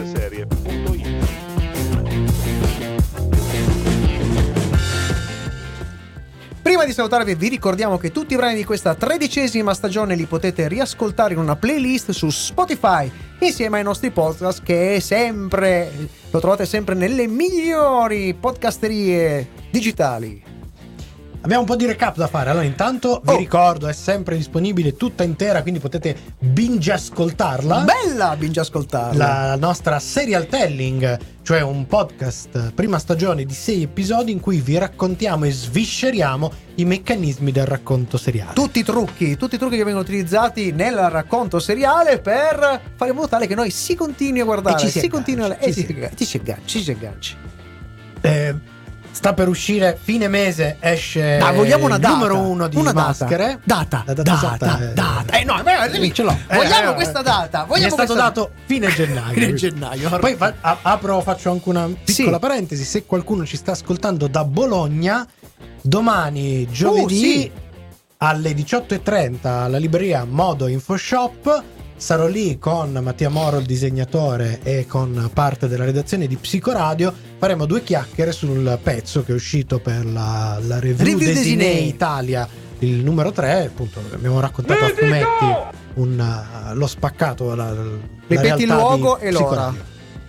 [6.81, 10.67] Prima di salutarvi vi ricordiamo che tutti i brani di questa tredicesima stagione li potete
[10.67, 13.07] riascoltare in una playlist su Spotify
[13.39, 15.91] insieme ai nostri podcast che sempre
[16.31, 20.50] lo trovate sempre nelle migliori podcasterie digitali.
[21.43, 22.51] Abbiamo un po' di recap da fare.
[22.51, 23.37] Allora, intanto vi Oh.
[23.37, 27.83] ricordo, è sempre disponibile tutta intera, quindi potete binge ascoltarla.
[27.83, 29.47] Bella binge ascoltarla.
[29.47, 34.77] la nostra serial telling, cioè un podcast prima stagione di sei episodi in cui vi
[34.77, 38.53] raccontiamo e svisceriamo i meccanismi del racconto seriale.
[38.53, 43.15] Tutti i trucchi, tutti i trucchi che vengono utilizzati nel racconto seriale per fare in
[43.15, 45.57] modo tale che noi si continui a guardare, E ci si si agganci, continui a
[45.59, 47.35] ci e si si agganci, ci si agganci, ci si agganci.
[48.21, 48.55] Eh,
[49.11, 52.13] sta per uscire fine mese, esce Dai, vogliamo una il data.
[52.13, 53.59] numero uno di una maschere.
[53.63, 55.37] Data, data, data data, esatta, eh, data.
[55.39, 56.37] Eh no, beh, lì ce l'ho.
[56.49, 57.61] Vogliamo Eh, questa data.
[57.61, 59.33] Mi Vogliamo è stato questa- dato fine gennaio.
[59.39, 60.09] Fine gennaio.
[60.19, 62.39] Poi fa- apro, faccio anche una piccola Sì.
[62.39, 62.83] parentesi.
[62.83, 65.27] Se qualcuno ci sta ascoltando da Bologna,
[65.81, 67.51] domani giovedì Uh, sì.
[68.17, 71.63] alle 18.30 alla libreria Modo Info Shop.
[72.01, 77.13] Sarò lì con Mattia Moro, il disegnatore, e con parte della redazione di Psicoradio.
[77.37, 81.79] Faremo due chiacchiere sul pezzo che è uscito per la, la review, Review Desiné Desiné.
[81.81, 82.47] Italia,
[82.79, 83.67] il numero 3.
[83.67, 85.45] Appunto, abbiamo raccontato a fumetti
[85.93, 87.53] un, uh, lo spaccato.
[87.53, 87.83] La, la
[88.25, 89.71] Ripeti il luogo e l'ora.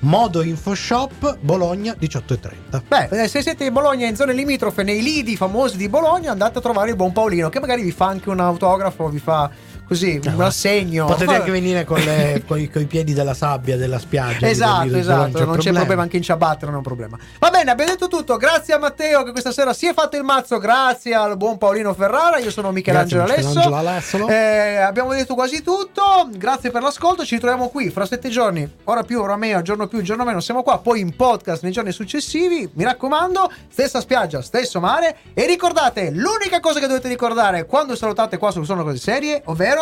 [0.01, 2.83] Modo Info Shop, Bologna 18.30.
[2.87, 6.59] Beh, eh, se siete in Bologna in zone limitrofe, nei lidi famosi di Bologna, andate
[6.59, 9.49] a trovare il buon Paolino, che magari vi fa anche un autografo, vi fa
[9.93, 11.07] così un ma assegno.
[11.07, 14.49] Potete anche venire con, le, con, i, con i piedi della sabbia della spiaggia.
[14.49, 16.83] Esatto, lì del- del esatto, Bologna, non c'è problema anche in ciabatte, non è un
[16.83, 17.19] problema.
[17.39, 18.37] Va bene, abbiamo detto tutto.
[18.37, 21.95] Grazie a Matteo che questa sera si è fatto il mazzo, grazie al buon Paolino
[21.95, 22.39] Ferrara.
[22.39, 23.59] Io sono Michelangelo Grazie, Alesso.
[23.69, 24.29] Michelangelo.
[24.29, 26.29] Eh, abbiamo detto quasi tutto.
[26.31, 27.25] Grazie per l'ascolto.
[27.25, 30.41] Ci ritroviamo qui fra sette giorni, ora più, ora meno, giorno più, giorno meno.
[30.41, 32.71] Siamo qua poi in podcast nei giorni successivi.
[32.75, 35.17] Mi raccomando, stessa spiaggia, stesso mare.
[35.35, 39.82] E ricordate, l'unica cosa che dovete ricordare quando salutate qua su Sono Cose Serie, ovvero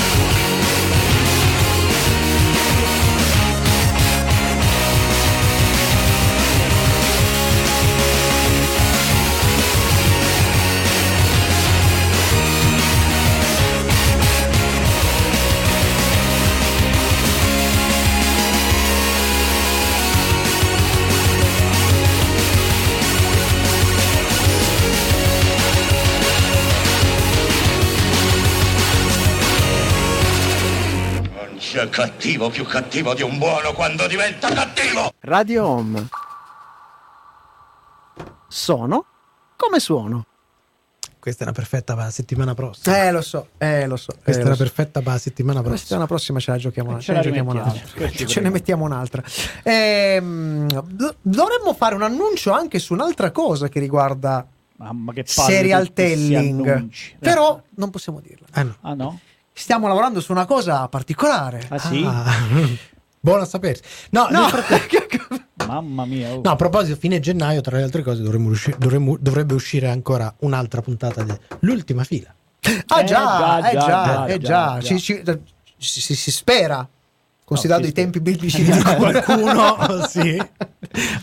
[31.91, 35.11] Cattivo più cattivo di un buono quando diventa cattivo!
[35.19, 36.07] Radio Home.
[38.47, 39.05] Sono
[39.57, 40.25] come suono.
[41.19, 43.03] Questa è una perfetta per la settimana prossima.
[43.05, 44.13] Eh, lo so, eh, lo so.
[44.23, 44.63] Questa eh, è una so.
[44.63, 45.81] perfetta per la settimana La prossima.
[45.81, 48.09] settimana prossima ce la giochiamo, Ce ce la la giochiamo un'altra.
[48.09, 49.23] ci Ce ne mettiamo un'altra.
[49.61, 55.93] Ehm, do- dovremmo fare un annuncio anche su un'altra cosa che riguarda Mamma che serial
[55.93, 56.89] telling.
[57.19, 58.47] Però non possiamo dirla.
[58.53, 58.75] Ah, no.
[58.81, 59.19] Ah no?
[59.53, 61.65] Stiamo lavorando su una cosa particolare.
[61.69, 62.03] Ah sì?
[62.05, 62.25] Ah.
[63.19, 63.83] Buono a sapersi.
[64.11, 66.31] No, No, frattempo- Mamma mia.
[66.33, 66.41] oh.
[66.43, 70.33] no, a proposito, fine gennaio, tra le altre cose, dovremmo usci- dovremmo- dovrebbe uscire ancora
[70.39, 72.33] un'altra puntata dell'ultima fila.
[72.87, 74.77] ah Eh, già, eh già, già, già, eh già, già.
[74.79, 74.81] già.
[74.81, 75.21] Ci- ci-
[75.77, 76.87] si- si spera,
[77.51, 79.75] considerando si i tempi biblici di qualcuno,
[80.07, 80.41] sì,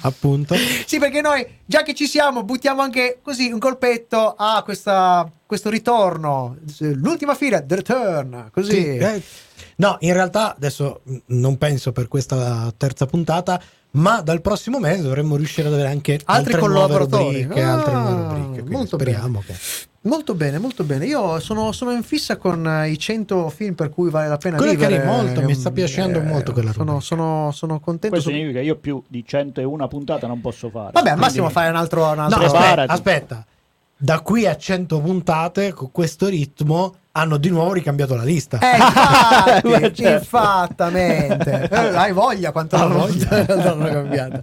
[0.03, 0.55] appunto.
[0.87, 5.71] Sì, perché noi, già che ci siamo, buttiamo anche così un colpetto a questa- questo
[5.71, 6.59] ritorno.
[6.81, 8.51] L'ultima fila, The Return.
[8.53, 8.71] Così.
[8.73, 9.23] Sì, eh,
[9.77, 13.59] no, in realtà adesso non penso per questa terza puntata,
[13.93, 17.43] ma dal prossimo mese dovremmo riuscire ad avere anche Altri altre nuove collaboratori.
[17.43, 18.53] rubriche, altre Ah, nuove rubriche.
[18.61, 19.55] quindi molto speriamo che
[20.03, 21.07] Molto bene, molto bene.
[21.07, 24.57] Io sono, sono in fissa con eh, i 100 film per cui vale la pena
[24.57, 24.97] Quello è vivere.
[24.99, 28.11] carino, molto, mi sta Eh, piacendo molto quella sono, sono, sono contento.
[28.17, 30.93] Questo significa che io più di 101 puntate non posso fare.
[30.93, 32.07] Vabbè, al Quindi- massimo fare un altro.
[32.09, 32.39] Un No, altro...
[32.45, 32.91] aspetta, Preparati.
[32.93, 33.47] aspetta.
[34.01, 38.59] Da qui a 100 puntate, con questo ritmo, hanno di nuovo ricambiato la lista.
[38.61, 40.03] Eh, infatti, Ma certo.
[40.09, 41.67] infattamente.
[41.69, 43.45] Eh, hai voglia quanto Ah, voglia.
[43.55, 44.43] l'hanno cambiata.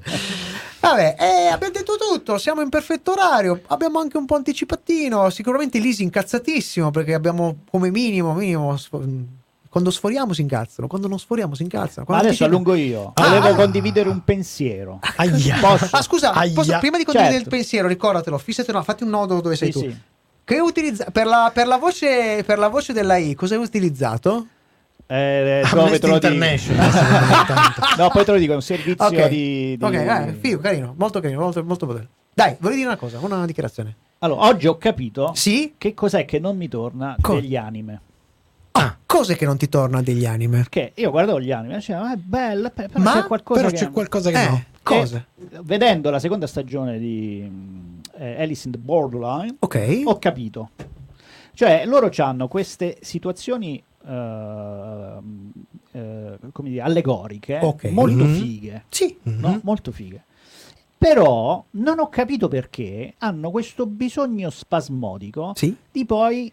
[0.82, 5.80] Vabbè, eh, abbiamo detto tutto, siamo in perfetto orario, abbiamo anche un po' anticipatino, sicuramente
[5.80, 8.78] Lisi incazzatissimo perché abbiamo come minimo, minimo
[9.76, 12.06] quando sforiamo si incazzano, quando non sforiamo si incazzano.
[12.06, 13.12] Quando adesso anticipa- allungo io.
[13.14, 13.28] Ah.
[13.28, 15.00] Volevo condividere un pensiero.
[15.18, 15.58] Aia.
[15.60, 15.90] Posso?
[15.92, 16.54] Ah, scusa, Aia.
[16.54, 17.50] posso- prima di condividere Certo.
[17.50, 19.90] il pensiero, ricordatelo, fissatelo, fatti un nodo dove sei Sì, tu.
[19.90, 19.98] sì.
[20.46, 24.48] Che utilizza per la, per la voce per la voce della I, cosa hai utilizzato?
[25.08, 26.14] Eh, dove Amnesty te lo?
[26.14, 26.92] International.
[27.98, 30.94] No, poi te lo dico, è un servizio Ok, di, di- ok, eh, figo, carino,
[30.98, 32.08] molto carino, molto, molto bello.
[32.34, 33.94] Dai, volevi dire una cosa, una dichiarazione.
[34.20, 35.74] Allora, oggi ho capito Sì?
[35.78, 38.00] che cos'è che non mi torna Co- degli anime.
[38.78, 40.58] Ah, cos'è che non ti torna degli anime?
[40.58, 43.72] Perché io guardavo gli anime dicevo, ah, è bello, pe- però Ma- c'è qualcosa Però
[43.72, 43.78] che...
[43.78, 44.64] c'è qualcosa che Eh, no.
[44.84, 45.26] cosa?
[45.38, 47.50] E, vedendo la seconda stagione di
[48.18, 50.02] eh, Alice in the Borderline, Ok.
[50.04, 50.70] ho capito.
[51.54, 55.52] Cioè, loro hanno queste situazioni ehm,
[55.92, 57.86] eh, come dire, allegoriche, Ok.
[57.86, 58.34] molto Mhm.
[58.34, 58.84] fighe.
[58.90, 59.18] Sì.
[59.24, 59.50] no?
[59.52, 59.60] Mhm.
[59.64, 60.24] Molto fighe.
[60.98, 65.76] Però non ho capito perché hanno questo bisogno spasmodico Sì.
[65.92, 66.52] di poi,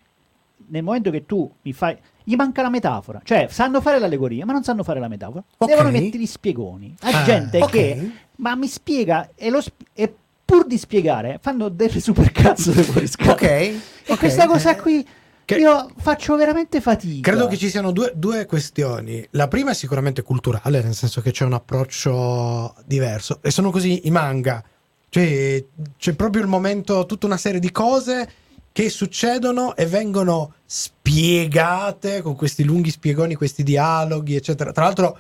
[0.69, 1.97] nel momento che tu mi fai...
[2.25, 5.43] Gli manca la metafora, cioè sanno fare l'allegoria, ma non sanno fare la metafora.
[5.59, 5.69] Ok.
[5.69, 6.95] Devono mettere gli spiegoni.
[7.01, 7.71] A Ah, gente ok.
[7.71, 10.15] che, ma mi spiega, e, lo sp- e
[10.45, 13.33] pur di spiegare, fanno delle super cazzo fuori scala.
[13.33, 13.43] Ok.
[13.43, 14.19] E ok.
[14.19, 15.07] questa cosa qui,
[15.45, 17.31] Che- io faccio veramente fatica.
[17.31, 19.27] Credo che ci siano due, due questioni.
[19.31, 23.39] La prima è sicuramente culturale, nel senso che c'è un approccio diverso.
[23.43, 24.63] E sono così i manga.
[25.09, 25.63] Cioè,
[25.99, 28.29] c'è proprio il momento, tutta una serie di cose
[28.73, 34.73] che succedono e vengono spiegate con questi lunghi spiegoni, questi dialoghi, eccetera.
[34.73, 35.19] Tra l'altro,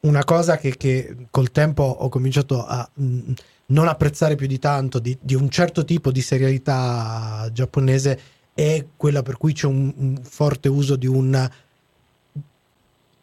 [0.00, 3.32] una cosa che, che col tempo ho cominciato a mm,
[3.66, 8.20] non apprezzare più di tanto di, di un certo tipo di serialità giapponese
[8.54, 11.50] è quella per cui c'è un, un forte uso di un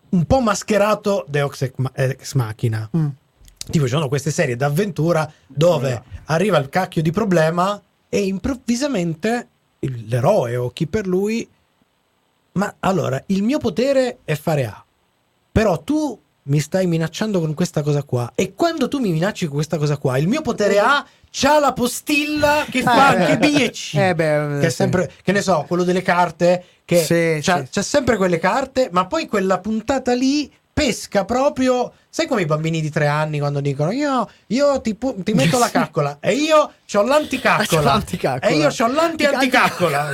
[0.08, 2.89] un po' mascherato Deus ex ma- ex machina.
[2.95, 3.08] Mm.
[3.70, 9.47] Tipo, ci sono queste serie d'avventura dove arriva il cacchio di problema e improvvisamente
[9.80, 11.47] l'eroe o chi per lui.
[12.53, 14.84] Ma allora, il mio potere è fare A.
[15.51, 18.32] Però tu mi stai minacciando con questa cosa qua.
[18.36, 21.74] E quando tu mi minacci con questa cosa qua, il mio potere A c'ha la
[21.74, 23.95] postilla che fa Eh, anche B e C.
[23.95, 24.76] Eh beh, che è sì.
[24.76, 26.64] sempre, che ne so, quello delle carte.
[26.86, 27.70] Che Sì, c'ha, sì.
[27.72, 31.93] c'ha sempre quelle carte, ma poi quella puntata lì pesca proprio.
[32.09, 35.57] Sai come i bambini di tre anni quando dicono io, io ti, pu- ti metto
[35.57, 38.51] la caccola e io ho l'anticaccola l'anticaccola.
[38.51, 40.09] e io ho l'anti-anticaccola.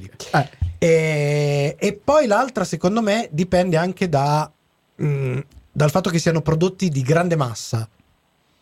[0.32, 0.48] Eh.
[0.82, 4.50] E, e poi l'altra, secondo me, dipende anche da,
[5.02, 5.38] mm,
[5.70, 7.86] dal fatto che siano prodotti di grande massa.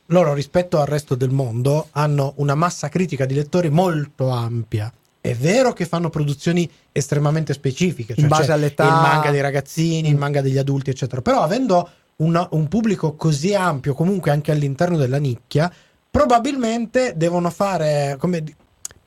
[0.07, 4.93] Loro, rispetto al resto del mondo, hanno una massa critica di lettori molto ampia.
[5.21, 8.85] È vero che fanno produzioni estremamente specifiche, cioè In base all'età.
[8.85, 11.21] il manga dei ragazzini, il manga degli adulti, eccetera.
[11.23, 15.71] Però avendo una- un pubblico così ampio, comunque anche all'interno della nicchia,
[16.11, 18.43] probabilmente devono fare come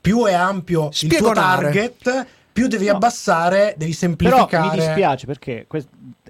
[0.00, 1.62] più è ampio il tuo Spiegonare.
[1.72, 2.92] target, più devi No.
[2.92, 4.68] abbassare, devi Però semplificare.
[4.68, 5.66] mi dispiace perché,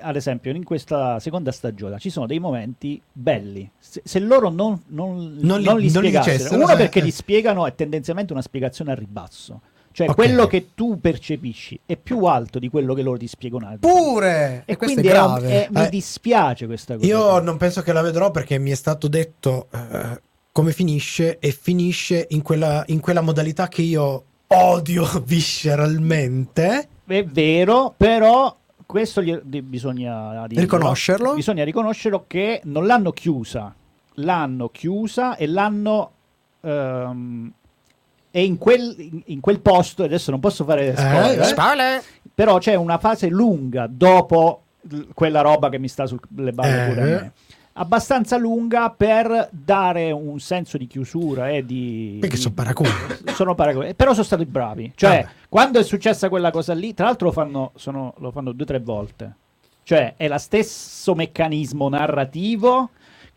[0.00, 3.68] ad esempio, in questa seconda stagione ci sono dei momenti belli.
[3.78, 7.02] Se, se loro non, non, Non li- non li spiegassero, uno eh, perché eh.
[7.02, 9.60] li spiegano è tendenzialmente una spiegazione a ribasso.
[9.92, 10.14] Cioè, Ok.
[10.14, 13.76] quello che tu percepisci è più alto di quello che loro ti spiegano.
[13.78, 14.62] Pure!
[14.66, 15.48] E E questo è quindi è grave.
[15.48, 17.06] è- mi Eh, dispiace questa cosa.
[17.06, 17.40] Io qua.
[17.40, 20.20] non penso che la vedrò perché mi è stato detto eh,
[20.50, 26.88] come finisce e finisce in quella, in quella modalità che io odio visceralmente.
[27.06, 28.54] È vero, però
[28.86, 30.62] questo gli- di- bisogna dirlo.
[30.62, 31.34] Riconoscerlo?
[31.34, 33.74] Bisogna riconoscerlo che non l'hanno chiusa,
[34.14, 36.10] l'hanno chiusa e l'hanno
[36.62, 37.52] ehm,
[38.32, 41.44] e in quel, in, in quel posto adesso non posso fare spoiler, eh.
[41.44, 42.02] Spoiler!
[42.34, 46.88] però c'è una fase lunga dopo l- quella roba che mi sta sulle balle Eh.
[46.88, 47.32] pure a me.
[47.74, 52.18] Abbastanza lunga per dare un senso di chiusura e di.
[52.20, 52.90] Perché sono paraculi.
[53.34, 53.94] sono paragoni.
[53.94, 54.92] Però sono stati bravi.
[54.94, 55.28] Cioè, Vabbè.
[55.48, 58.66] quando è successa quella cosa lì, tra l'altro lo fanno, sono- lo fanno due o
[58.66, 59.36] tre volte.
[59.84, 62.90] Cioè, è lo stesso meccanismo narrativo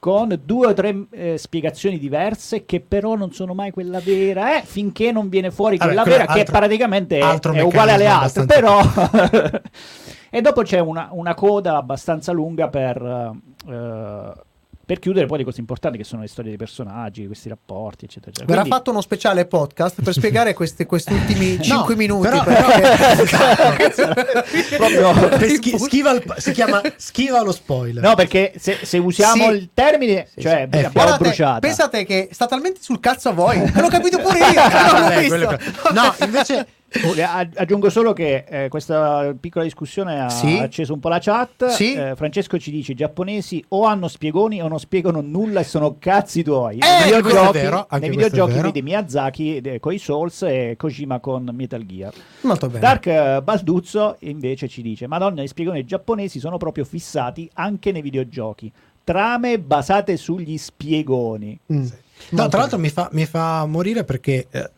[0.06, 4.62] con due o tre eh, spiegazioni diverse che però non sono mai quella vera, eh,
[4.62, 7.62] finché non viene fuori Vabbè, quella quello vera è che altro- praticamente è, altro è
[7.62, 8.82] uguale alle altre, però...
[10.30, 13.34] e dopo c'è una, una coda abbastanza lunga per...
[13.68, 14.32] eh,
[14.86, 18.30] per chiudere poi le cose importanti che sono le storie dei personaggi, questi rapporti, eccetera.
[18.32, 18.46] eccetera.
[18.48, 22.28] Verrà Quindi- fatto uno speciale podcast per spiegare questi, questi ultimi 5 minuti.
[22.30, 23.94] però- perché-
[24.78, 28.04] Proprio- Per schi- schiva il- si chiama schiva lo spoiler.
[28.04, 29.56] No, perché se, se usiamo Sì.
[29.56, 30.48] il termine, cioè, sì.
[30.48, 31.60] Eh, abbiamo Guardate, bruciata.
[31.60, 33.60] pensate che sta talmente sul cazzo a voi.
[33.74, 34.46] l'ho capito pure io.
[35.28, 35.60] che-
[35.94, 36.66] No, invece eh,
[37.56, 40.58] Aggiungo solo che eh, questa piccola discussione ha Sì.
[40.58, 41.68] acceso un po' la chat.
[41.68, 41.93] Sì.
[41.93, 45.98] Eh, Francesco ci dice: i giapponesi o hanno spiegoni o non spiegano nulla e sono
[46.00, 46.78] cazzi tuoi.
[46.78, 51.50] Eh, nei videogiochi, vero, nei videogiochi vedi Miyazaki eh, con i Souls e Kojima con
[51.54, 52.14] Metal Gear.
[52.41, 52.80] Molto bene.
[52.80, 58.02] Dark eh, Balduzzo invece ci dice: Madonna, gli spiegoni giapponesi sono proprio fissati anche nei
[58.02, 58.72] videogiochi.
[59.04, 61.60] Trame basate sugli spiegoni.
[61.72, 61.78] Mm.
[61.78, 64.72] No, Molto tra l'altro mi fa, mi fa morire perché eh,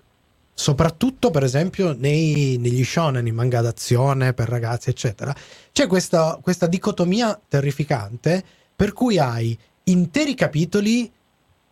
[0.59, 5.33] soprattutto per esempio nei- negli shonen, i manga d'azione per ragazzi eccetera,
[5.71, 8.43] c'è questa, questa dicotomia terrificante
[8.75, 11.11] per cui hai interi capitoli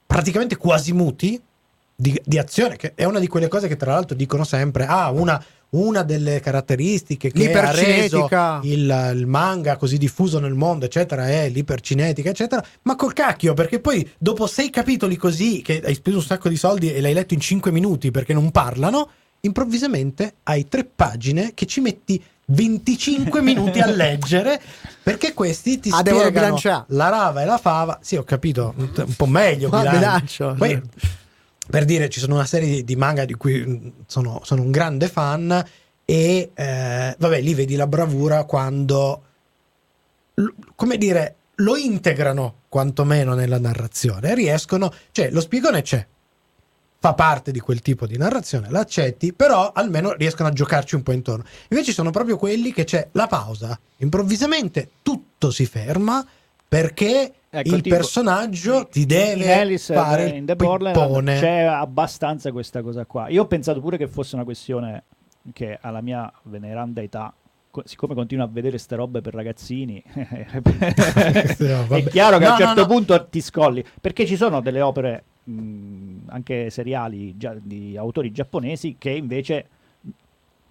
[0.05, 1.41] praticamente quasi muti
[1.95, 5.09] di, di azione, che è una di quelle cose che tra l'altro dicono sempre, ah,
[5.09, 8.29] una, una delle caratteristiche che ha reso
[8.63, 12.63] il, il manga così diffuso nel mondo, eccetera, è l'ipercinetica, eccetera.
[12.83, 16.57] Ma col cacchio, perché poi dopo sei capitoli così, che hai speso un sacco di
[16.57, 19.09] soldi e l'hai letto in 5 minuti perché non parlano,
[19.41, 24.61] improvvisamente hai tre pagine che ci metti 25 minuti a leggere
[25.03, 27.99] perché questi ti Ah, spiegano la rava e la fava.
[28.01, 29.69] Sì, ho capito, un, un po' meglio.
[29.69, 30.53] Ma bilancio.
[30.53, 30.55] bilancio.
[30.57, 30.81] Poi,
[31.69, 35.07] per dire, ci sono una serie di, manga di cui mm, sono, sono un grande
[35.07, 35.63] fan
[36.05, 39.23] e eh, vabbè, lì vedi la bravura quando,
[40.75, 46.05] come dire, lo integrano quantomeno nella narrazione, riescono, cioè lo spiegone c'è,
[46.99, 51.11] fa parte di quel tipo di narrazione, l'accetti, però almeno riescono a giocarci un po'
[51.11, 51.45] intorno.
[51.69, 56.25] Invece sono proprio quelli che c'è la pausa, improvvisamente tutto si ferma
[56.81, 61.39] perché Ecco, il tipo, personaggio ti deve Alice fare in The pippone.
[61.39, 63.29] c'è abbastanza questa cosa qua.
[63.29, 65.03] Io ho pensato pure che fosse una questione
[65.53, 67.33] che alla mia veneranda età,
[67.71, 71.95] co- siccome continuo a vedere ste robe per ragazzini, vabbè.
[71.95, 72.87] è chiaro che a No, un certo no, no.
[72.87, 73.83] punto ti scolli.
[74.01, 79.67] Perché ci sono delle opere, mh, anche seriali di autori giapponesi, che invece,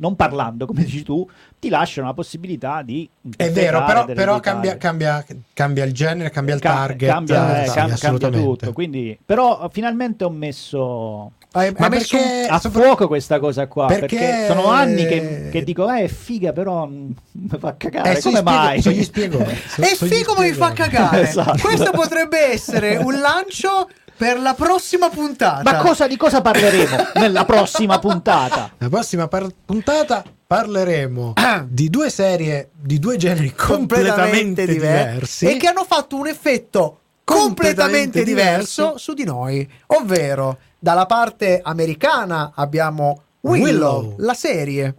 [0.04, 1.26] non parlando, come dici tu,
[1.58, 3.08] ti lasciano la possibilità di...
[3.36, 5.24] È vero, però, però cambia, cambia,
[5.54, 7.08] cambia il genere, cambia il Ca- target.
[7.10, 8.72] cambia, eh, sì, cam- cambia tutto.
[8.74, 13.86] Quindi, però finalmente ho messo Hai, Ma messo perché- a sopra- fuoco questa cosa qua.
[13.86, 18.08] Perché, perché- sono anni che, che dico, eh, è figa, però mm, mi fa cagare.
[18.18, 18.80] Eh, Come spiego- mai?
[18.80, 19.44] gli spiegoni.
[19.44, 19.56] un...
[19.68, 21.20] Sono- È gli figo ma mi fa cagare.
[21.28, 21.62] Esatto.
[21.62, 25.62] Questo potrebbe essere un lancio per la prossima puntata.
[25.72, 28.72] Ma cosa, di cosa parleremo nella prossima puntata?
[28.78, 31.32] La prossima par- puntata parleremo
[31.68, 35.46] di due serie, di due generi completamente, diver- diversi.
[35.46, 38.98] e che hanno fatto un effetto completamente, Completamente diverso, diverso.
[38.98, 39.68] su di noi.
[39.88, 44.14] Ovvero, dalla parte americana abbiamo Willow, Willow.
[44.18, 44.94] la serie.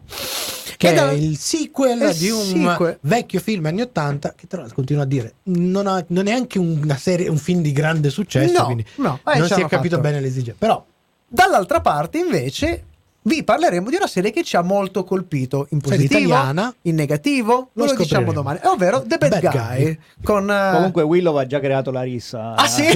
[0.77, 2.97] Che è il sequel è di un sequel.
[3.01, 6.59] vecchio film anni 80 che tra l'altro continuo a dire non, ha- non è anche
[6.59, 9.95] una serie, un film di grande successo No, quindi no, eh, non si è capito
[9.95, 10.07] fatto.
[10.07, 10.83] bene l'esigenza però
[11.27, 12.83] Dall'altra parte, invece,
[13.23, 16.73] vi parleremo di una serie che ci ha molto colpito in positivo, italiana.
[16.83, 19.83] in negativo, Lo lo, diciamo domani, ovvero The Bad, Bad Guy.
[19.83, 19.99] Guy.
[20.23, 22.53] Con, eh, Comunque Willow ha già creato la rissa.
[22.53, 22.87] Ah, sì?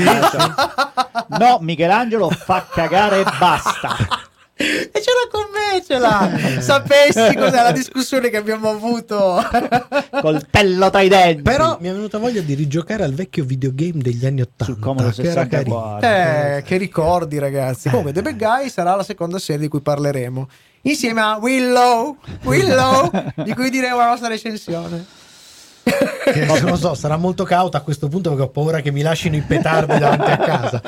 [1.39, 3.95] No, Michelangelo fa cagare e basta.
[4.61, 6.61] E ce l'ha con me, ce l'ha.
[6.61, 9.41] Sapessi cos'è la discussione che abbiamo avuto.
[10.21, 11.41] Coltello tra i denti.
[11.43, 15.13] però mi è venuta voglia di rigiocare al vecchio videogame degli anni 80 sul Commodore
[15.13, 15.97] che era carino.
[16.01, 16.07] 64.
[16.57, 17.87] Eh, che ricordi, ragazzi.
[17.87, 20.49] Comunque, The Bad Guy sarà la seconda serie di cui parleremo.
[20.81, 23.09] Insieme a Willow, Willow,
[23.43, 25.05] di cui diremo la nostra recensione.
[26.31, 29.01] Che non lo so sarà molto cauta a questo punto perché ho paura che mi
[29.01, 30.81] lasciino i petardi davanti a casa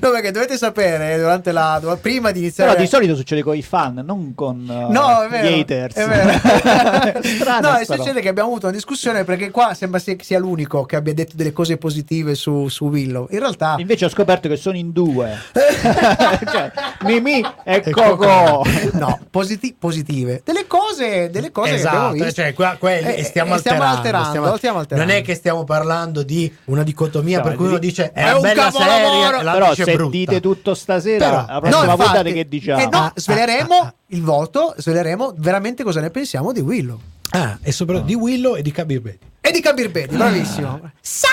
[0.00, 2.70] No, perché dovete sapere, durante la, prima di iniziare...
[2.70, 5.48] Però di solito succede con i fan, non con uh, No, è vero.
[5.48, 5.94] gli haters.
[5.94, 7.20] È vero.
[7.22, 7.96] Strana no, e roba.
[7.96, 11.36] succede che abbiamo avuto una discussione perché qua sembra sia, sia l'unico che abbia detto
[11.36, 13.26] delle cose positive su, su Willow.
[13.30, 15.36] In realtà, Invece ho scoperto che sono in due.
[15.52, 16.70] cioè,
[17.02, 18.64] Mimi e E Coco.
[18.92, 20.42] no, positi- positive.
[20.44, 22.32] Delle cose, delle cose che esatto abbiamo visto.
[22.42, 25.12] cioè qua, quelli- Eh, e stiamo eh, stiamo alterando, alterando, stiamo- stiamo alterando.
[25.12, 28.20] Non è che stiamo parlando di una dicotomia No, per cui di- uno dice è,
[28.20, 30.10] È una un bella serie, l'altro Però dice se brutta.
[30.16, 32.80] dite tutto stasera, Però- la No, prossima infatti, puntata che diciamo?
[32.82, 33.94] eh, no, Ah, sveleremo ah, ah.
[34.08, 36.98] il voto, sveleremo veramente cosa ne pensiamo di Willow.
[37.30, 39.18] Ah, e soprattutto di Willow e di Kabir Bedi.
[39.40, 40.80] E di Kabir Bedi, bravissimo.
[41.00, 41.30] Sai